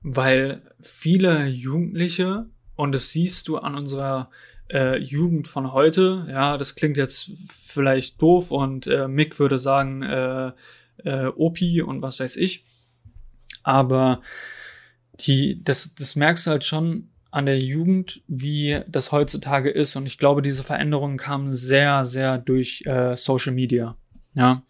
[0.00, 2.46] weil viele Jugendliche
[2.76, 4.30] und das siehst du an unserer
[4.70, 6.26] äh, Jugend von heute.
[6.28, 10.52] Ja, das klingt jetzt vielleicht doof und äh, Mick würde sagen äh,
[11.04, 12.64] äh, Opi und was weiß ich.
[13.62, 14.22] Aber
[15.20, 19.96] die, das, das merkst du halt schon an der Jugend, wie das heutzutage ist.
[19.96, 23.96] Und ich glaube, diese Veränderungen kamen sehr, sehr durch äh, Social Media.
[24.34, 24.62] Ja.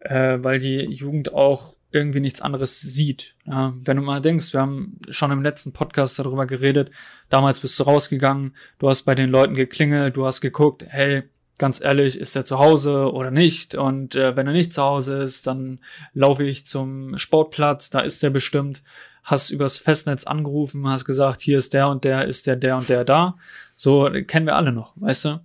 [0.00, 3.34] Äh, weil die Jugend auch irgendwie nichts anderes sieht.
[3.46, 6.90] Ja, wenn du mal denkst, wir haben schon im letzten Podcast darüber geredet,
[7.28, 11.22] damals bist du rausgegangen, du hast bei den Leuten geklingelt, du hast geguckt, hey,
[11.58, 13.74] ganz ehrlich, ist er zu Hause oder nicht?
[13.74, 15.78] Und äh, wenn er nicht zu Hause ist, dann
[16.12, 18.82] laufe ich zum Sportplatz, da ist er bestimmt.
[19.22, 22.88] Hast übers Festnetz angerufen, hast gesagt, hier ist der und der, ist der, der und
[22.88, 23.36] der da.
[23.74, 25.40] So kennen wir alle noch, weißt du?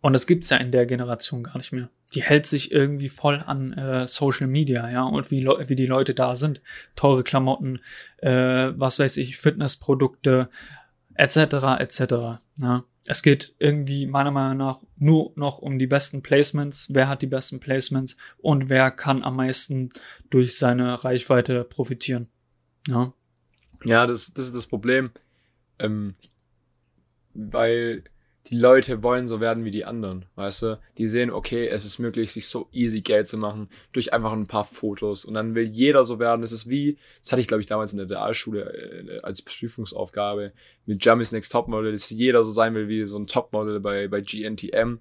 [0.00, 3.42] Und das gibt's ja in der Generation gar nicht mehr die hält sich irgendwie voll
[3.44, 6.60] an äh, Social Media, ja, und wie, wie die Leute da sind.
[6.96, 7.80] Teure Klamotten,
[8.18, 10.48] äh, was weiß ich, Fitnessprodukte,
[11.14, 11.36] etc.,
[11.78, 12.00] etc.
[12.60, 12.84] Ja.
[13.06, 16.88] Es geht irgendwie meiner Meinung nach nur noch um die besten Placements.
[16.90, 19.90] Wer hat die besten Placements und wer kann am meisten
[20.28, 22.28] durch seine Reichweite profitieren.
[22.88, 23.12] Ja,
[23.84, 25.10] ja das, das ist das Problem.
[25.78, 26.14] Ähm,
[27.32, 28.04] weil
[28.46, 30.80] die Leute wollen so werden wie die anderen, weißt du?
[30.98, 34.46] Die sehen, okay, es ist möglich, sich so easy Geld zu machen durch einfach ein
[34.46, 36.40] paar Fotos und dann will jeder so werden.
[36.40, 40.52] Das ist wie, das hatte ich glaube ich damals in der Realschule äh, als Prüfungsaufgabe
[40.86, 44.20] mit Jummy's Next Topmodel, dass jeder so sein will wie so ein Topmodel bei, bei
[44.20, 44.98] GNTM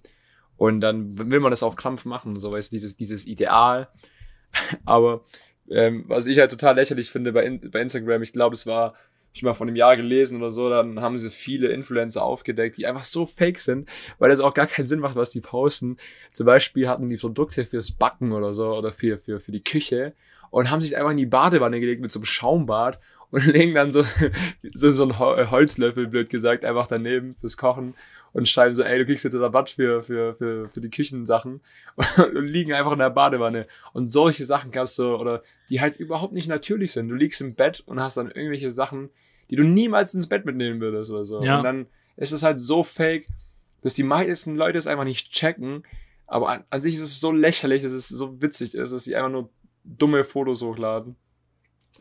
[0.57, 3.87] und dann will man das auf Krampf machen, so weißt du, dieses, dieses Ideal.
[4.85, 5.23] Aber
[5.69, 8.93] ähm, was ich halt total lächerlich finde bei, in, bei Instagram, ich glaube, es war
[9.33, 12.87] ich mal von einem Jahr gelesen oder so, dann haben sie viele Influencer aufgedeckt, die
[12.87, 15.97] einfach so fake sind, weil das auch gar keinen Sinn macht, was die posten.
[16.33, 20.13] Zum Beispiel hatten die Produkte fürs Backen oder so oder für, für, für die Küche
[20.49, 22.99] und haben sich einfach in die Badewanne gelegt mit so einem Schaumbad
[23.31, 24.03] und legen dann so,
[24.73, 27.93] so, so einen Holzlöffel, blöd gesagt, einfach daneben fürs Kochen
[28.33, 31.61] und schreiben so, ey, du kriegst jetzt Rabatt für, für, für, für die Küchensachen
[32.17, 33.67] und liegen einfach in der Badewanne.
[33.93, 37.09] Und solche Sachen kannst du, oder die halt überhaupt nicht natürlich sind.
[37.09, 39.09] Du liegst im Bett und hast dann irgendwelche Sachen,
[39.49, 41.43] die du niemals ins Bett mitnehmen würdest oder so.
[41.43, 41.57] Ja.
[41.57, 43.27] Und dann ist es halt so fake,
[43.81, 45.83] dass die meisten Leute es einfach nicht checken.
[46.27, 49.15] Aber an, an sich ist es so lächerlich, dass es so witzig ist, dass sie
[49.15, 49.49] einfach nur
[49.83, 51.15] dumme Fotos hochladen.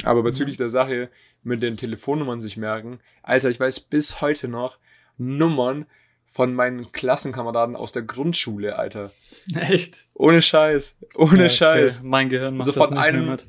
[0.04, 1.10] Aber bezüglich der Sache
[1.42, 4.76] mit den Telefonnummern sich merken, Alter, ich weiß bis heute noch
[5.16, 5.86] Nummern
[6.30, 9.10] von meinen Klassenkameraden aus der Grundschule, Alter.
[9.54, 10.06] Echt?
[10.14, 10.96] Ohne Scheiß.
[11.14, 11.50] Ohne ja, okay.
[11.50, 12.02] Scheiß.
[12.04, 13.46] Mein Gehirn macht also von das nicht einem, mehr mit.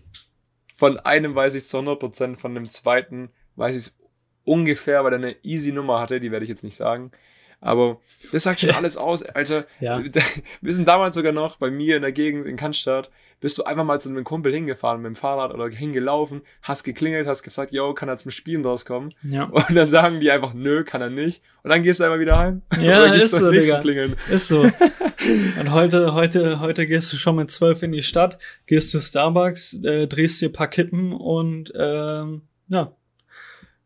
[0.76, 4.00] Von einem weiß ich zu 100%, von dem zweiten weiß ich es
[4.46, 7.12] ungefähr, weil er eine easy Nummer hatte, die werde ich jetzt nicht sagen.
[7.60, 8.00] Aber
[8.32, 9.66] das sagt schon alles aus, Alter.
[9.82, 10.02] Ja.
[10.62, 13.84] Wir sind damals sogar noch bei mir in der Gegend in Cannstatt, bist du einfach
[13.84, 17.94] mal zu einem Kumpel hingefahren mit dem Fahrrad oder hingelaufen, hast geklingelt, hast gefragt, yo,
[17.94, 19.14] kann er zum Spielen rauskommen?
[19.24, 19.44] Ja.
[19.46, 21.42] Und dann sagen die einfach, nö, kann er nicht.
[21.64, 22.62] Und dann gehst du einfach wieder heim.
[22.82, 23.80] Ja, ist so, Digga.
[23.80, 24.16] Klingeln.
[24.30, 24.62] Ist so.
[25.60, 29.84] Und heute, heute, heute gehst du schon mit zwölf in die Stadt, gehst zu Starbucks,
[29.84, 32.94] äh, drehst dir ein paar Kippen und, ähm, ja,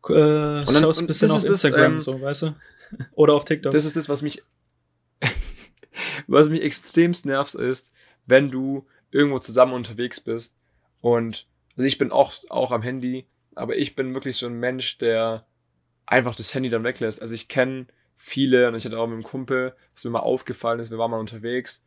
[0.08, 2.54] äh, und dann, schaust ein bisschen auf Instagram, das, ähm, so, weißt du?
[3.12, 3.72] Oder auf TikTok.
[3.72, 4.42] Das ist das, was mich,
[6.26, 7.92] was mich extremst nervt, ist,
[8.26, 10.56] wenn du irgendwo zusammen unterwegs bist.
[11.00, 11.46] Und
[11.76, 15.46] also ich bin auch, auch am Handy, aber ich bin wirklich so ein Mensch, der
[16.04, 17.22] einfach das Handy dann weglässt.
[17.22, 17.86] Also ich kenne
[18.16, 21.12] viele und ich hatte auch mit einem Kumpel, was mir mal aufgefallen ist, wir waren
[21.12, 21.82] mal unterwegs.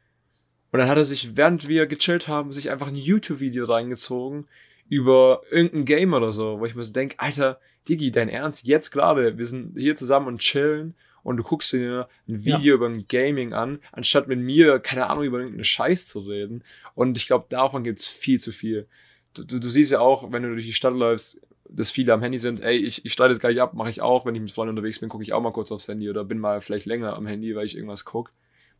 [0.71, 4.47] Und dann hat er sich, während wir gechillt haben, sich einfach ein YouTube-Video reingezogen
[4.87, 7.59] über irgendein Game oder so, wo ich mir so denke, Alter,
[7.89, 10.95] Digi, dein Ernst, jetzt gerade, wir sind hier zusammen und chillen
[11.27, 12.73] und du guckst dir ein Video ja.
[12.75, 16.63] über ein Gaming an, anstatt mit mir, keine Ahnung, über irgendeinen Scheiß zu reden.
[16.95, 18.87] Und ich glaube, davon gibt's viel zu viel.
[19.33, 22.21] Du, du, du, siehst ja auch, wenn du durch die Stadt läufst, dass viele am
[22.21, 24.41] Handy sind, ey, ich, ich streite es gar nicht ab, mache ich auch, wenn ich
[24.41, 26.85] mit Freunden unterwegs bin, gucke ich auch mal kurz aufs Handy oder bin mal vielleicht
[26.85, 28.31] länger am Handy, weil ich irgendwas gucke.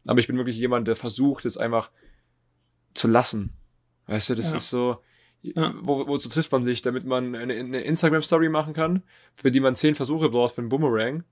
[0.06, 1.92] Aber ich bin wirklich jemand, der versucht, es einfach
[2.94, 3.52] zu lassen.
[4.06, 4.58] Weißt du, das ja.
[4.58, 5.04] ist so,
[5.42, 5.74] ja.
[5.82, 9.04] Wo, wozu trifft man sich, damit man eine, eine Instagram-Story machen kann,
[9.36, 11.26] für die man zehn Versuche braucht für einen Boomerang.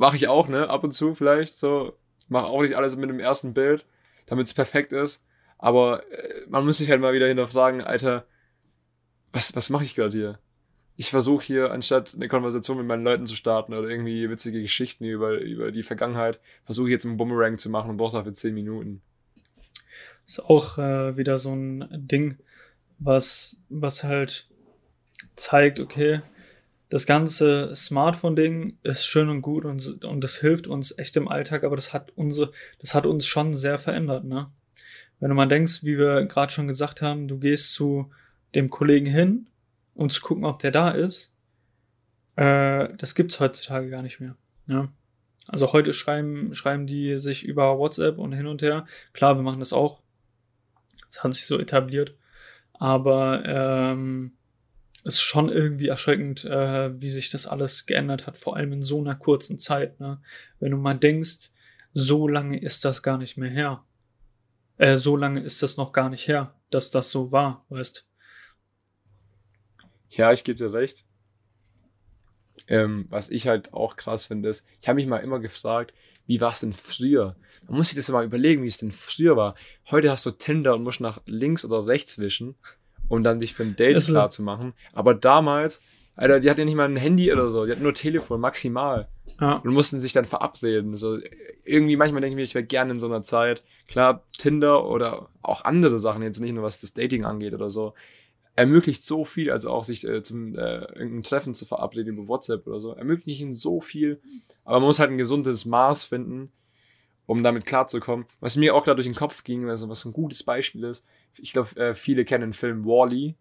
[0.00, 0.70] Mache ich auch, ne?
[0.70, 1.58] Ab und zu vielleicht.
[1.58, 1.92] So,
[2.26, 3.84] mache auch nicht alles mit dem ersten Bild,
[4.24, 5.22] damit es perfekt ist.
[5.58, 8.24] Aber äh, man muss sich halt mal wieder hinterfragen, Alter,
[9.30, 10.38] was, was mache ich gerade hier?
[10.96, 15.04] Ich versuche hier, anstatt eine Konversation mit meinen Leuten zu starten oder irgendwie witzige Geschichten
[15.04, 18.54] über, über die Vergangenheit, versuche ich jetzt einen Boomerang zu machen und brauche dafür zehn
[18.54, 19.02] Minuten.
[20.26, 22.38] Ist auch äh, wieder so ein Ding
[22.98, 24.48] was, was halt
[25.36, 26.22] zeigt, okay,
[26.90, 31.64] das ganze Smartphone-Ding ist schön und gut und, und das hilft uns echt im Alltag,
[31.64, 34.50] aber das hat unsere, das hat uns schon sehr verändert, ne?
[35.20, 38.10] Wenn du mal denkst, wie wir gerade schon gesagt haben, du gehst zu
[38.54, 39.48] dem Kollegen hin,
[39.94, 41.34] um zu gucken, ob der da ist,
[42.36, 44.34] äh, das gibt's heutzutage gar nicht mehr.
[44.66, 44.88] Ja?
[45.46, 48.86] Also heute schreiben, schreiben die sich über WhatsApp und hin und her.
[49.12, 50.00] Klar, wir machen das auch.
[51.12, 52.14] Das hat sich so etabliert.
[52.72, 54.32] Aber ähm,
[55.04, 59.00] ist schon irgendwie erschreckend, äh, wie sich das alles geändert hat, vor allem in so
[59.00, 59.98] einer kurzen Zeit.
[60.00, 60.20] Ne?
[60.58, 61.50] Wenn du mal denkst,
[61.94, 63.84] so lange ist das gar nicht mehr her.
[64.76, 68.06] Äh, so lange ist das noch gar nicht her, dass das so war, weißt.
[70.10, 71.04] Ja, ich gebe dir recht.
[72.66, 75.94] Ähm, was ich halt auch krass finde, ist, ich habe mich mal immer gefragt,
[76.26, 77.36] wie war es denn früher?
[77.66, 79.54] Man muss sich das mal überlegen, wie es denn früher war.
[79.90, 82.54] Heute hast du Tinder und musst nach links oder rechts wischen,
[83.10, 84.72] um dann sich für ein Date also, klar zu machen.
[84.94, 85.82] Aber damals,
[86.16, 89.08] Alter, die hatten ja nicht mal ein Handy oder so, die hatten nur Telefon, maximal.
[89.38, 89.56] Ja.
[89.56, 90.96] Und mussten sich dann verabreden.
[90.96, 91.18] So,
[91.64, 93.62] irgendwie manchmal denke ich mir, ich wäre gerne in so einer Zeit.
[93.86, 97.94] Klar, Tinder oder auch andere Sachen, jetzt nicht nur was das Dating angeht oder so
[98.56, 102.66] ermöglicht so viel, also auch sich äh, zum äh, irgendein Treffen zu verabreden über WhatsApp
[102.66, 104.20] oder so, ermöglicht ihnen so viel.
[104.64, 106.52] Aber man muss halt ein gesundes Maß finden,
[107.30, 108.26] um damit klarzukommen.
[108.40, 111.06] Was mir auch gerade durch den Kopf ging, also was ein gutes Beispiel ist,
[111.38, 113.34] ich glaube, äh, viele kennen den Film Wally, -E,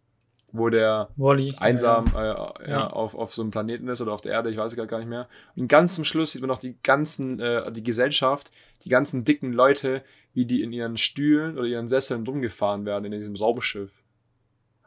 [0.52, 4.22] wo der Wally, einsam ja, äh, ja, Auf, auf so einem Planeten ist oder auf
[4.22, 5.28] der Erde, ich weiß es gerade gar nicht mehr.
[5.56, 8.52] Und ganz zum Schluss sieht man noch die ganzen, äh, die Gesellschaft,
[8.84, 10.04] die ganzen dicken Leute,
[10.36, 14.04] wie die in ihren Stühlen oder ihren Sesseln rumgefahren werden in diesem Raumschiff.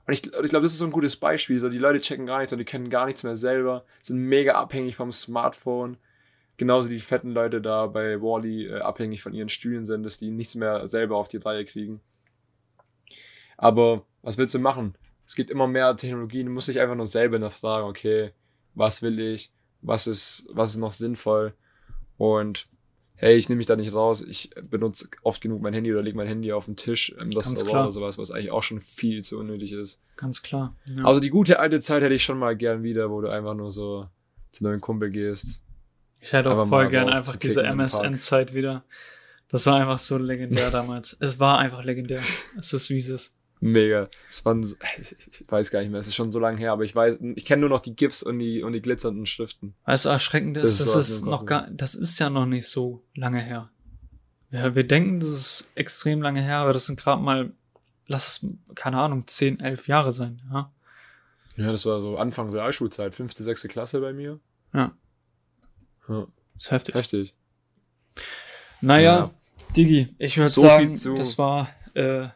[0.06, 1.58] Und ich, ich glaube, das ist so ein gutes Beispiel.
[1.58, 4.52] So, die Leute checken gar nichts und die kennen gar nichts mehr selber, sind mega
[4.52, 5.96] abhängig vom Smartphone.
[6.56, 10.30] Genauso die fetten Leute da bei Wally äh, abhängig von ihren Stühlen sind, dass die
[10.30, 12.00] nichts mehr selber auf die Reihe kriegen.
[13.56, 14.94] Aber was willst du machen?
[15.26, 18.32] Es gibt immer mehr Technologien, du musst dich einfach nur selber nachfragen, okay,
[18.74, 21.54] was will ich, was ist, was ist noch sinnvoll
[22.18, 22.68] und
[23.14, 26.16] hey, ich nehme mich da nicht raus, ich benutze oft genug mein Handy oder lege
[26.16, 29.22] mein Handy auf den Tisch im ähm, Restaurant oder sowas, was eigentlich auch schon viel
[29.22, 30.00] zu unnötig ist.
[30.16, 30.76] Ganz klar.
[30.86, 31.04] Ja.
[31.04, 33.70] Also die gute alte Zeit hätte ich schon mal gern wieder, wo du einfach nur
[33.70, 34.08] so
[34.50, 35.60] zu einem Kumpel gehst.
[36.22, 38.84] Ich hätte auch voll gern einfach diese MSN-Zeit wieder.
[39.48, 41.16] Das war einfach so legendär damals.
[41.20, 42.22] Es war einfach legendär.
[42.58, 43.36] Es ist wie es ist.
[43.60, 44.08] Mega.
[44.28, 44.62] Es waren,
[45.00, 47.18] ich, ich weiß gar nicht mehr, es ist schon so lange her, aber ich weiß,
[47.36, 49.74] ich kenne nur noch die GIFs und die, und die glitzernden Schriften.
[49.84, 53.04] Weißt du, erschreckend ist, das, das ist noch gar, das ist ja noch nicht so
[53.14, 53.70] lange her.
[54.50, 57.52] Ja, wir denken, das ist extrem lange her, aber das sind gerade mal,
[58.08, 60.72] lass es, keine Ahnung, 10, 11 Jahre sein, ja.
[61.56, 64.40] Ja, das war so Anfang der Realschulzeit, fünfte, sechste Klasse bei mir.
[64.74, 64.92] Ja.
[66.08, 66.26] Ja.
[66.54, 66.94] Das ist heftig.
[66.94, 67.34] Heftig.
[68.80, 69.30] Naja, ja.
[69.76, 72.28] Digi, ich würde so sagen, das war, äh,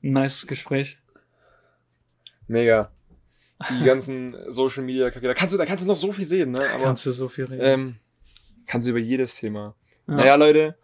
[0.00, 0.98] nice Gespräch.
[2.46, 2.90] Mega.
[3.70, 6.70] Die ganzen Social Media da kannst du, da kannst du noch so viel reden, ne?
[6.70, 7.62] Aber, kannst du so viel reden.
[7.62, 7.96] Ähm,
[8.66, 9.74] kannst du über jedes Thema.
[10.06, 10.14] Ja.
[10.14, 10.76] Naja, Leute,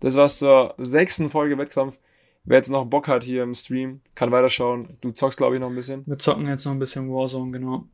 [0.00, 1.98] das war's zur sechsten Folge Wettkampf.
[2.44, 4.96] Wer jetzt noch Bock hat hier im Stream, kann weiterschauen.
[5.00, 6.06] Du zockst, glaube ich, noch ein bisschen.
[6.06, 7.88] Wir zocken jetzt noch ein bisschen Warzone, genau.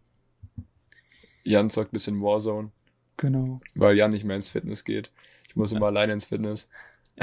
[1.45, 2.71] Jan zockt ein bisschen Warzone.
[3.23, 3.61] Genau.
[3.77, 5.13] Weil Jan nicht mehr ins Fitness geht.
[5.49, 6.69] Ich muss immer alleine ins Fitness.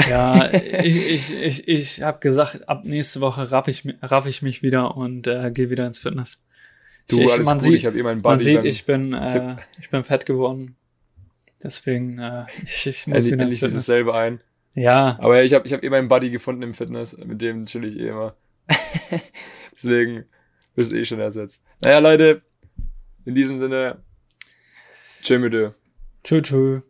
[0.10, 4.64] Ja, ich, ich, ich, ich habe gesagt, ab nächste Woche raff ich, raff ich mich
[4.64, 6.41] wieder und äh, gehe wieder ins Fitness.
[7.10, 8.54] Du, ich, alles man gut, sieht, ich habe eh meinen Buddy.
[8.54, 10.78] Man sieht, ich bin, äh, ich bin fett geworden.
[11.62, 13.74] Deswegen, äh, ich, ich muss wieder ins Fitness.
[13.74, 14.39] dasselbe ein.
[14.76, 15.18] Ja.
[15.20, 17.97] Aber ich habe ich hab eh meinen Buddy gefunden im Fitness, mit dem chill ich
[17.97, 18.38] eh immer.
[19.74, 20.24] Deswegen
[20.76, 21.62] bist du eh schon ersetzt.
[21.82, 22.41] Naja, Leute,
[23.26, 24.02] in diesem Sinne,
[25.24, 25.76] tschö mit dir.
[26.24, 26.89] Tschö, tschö.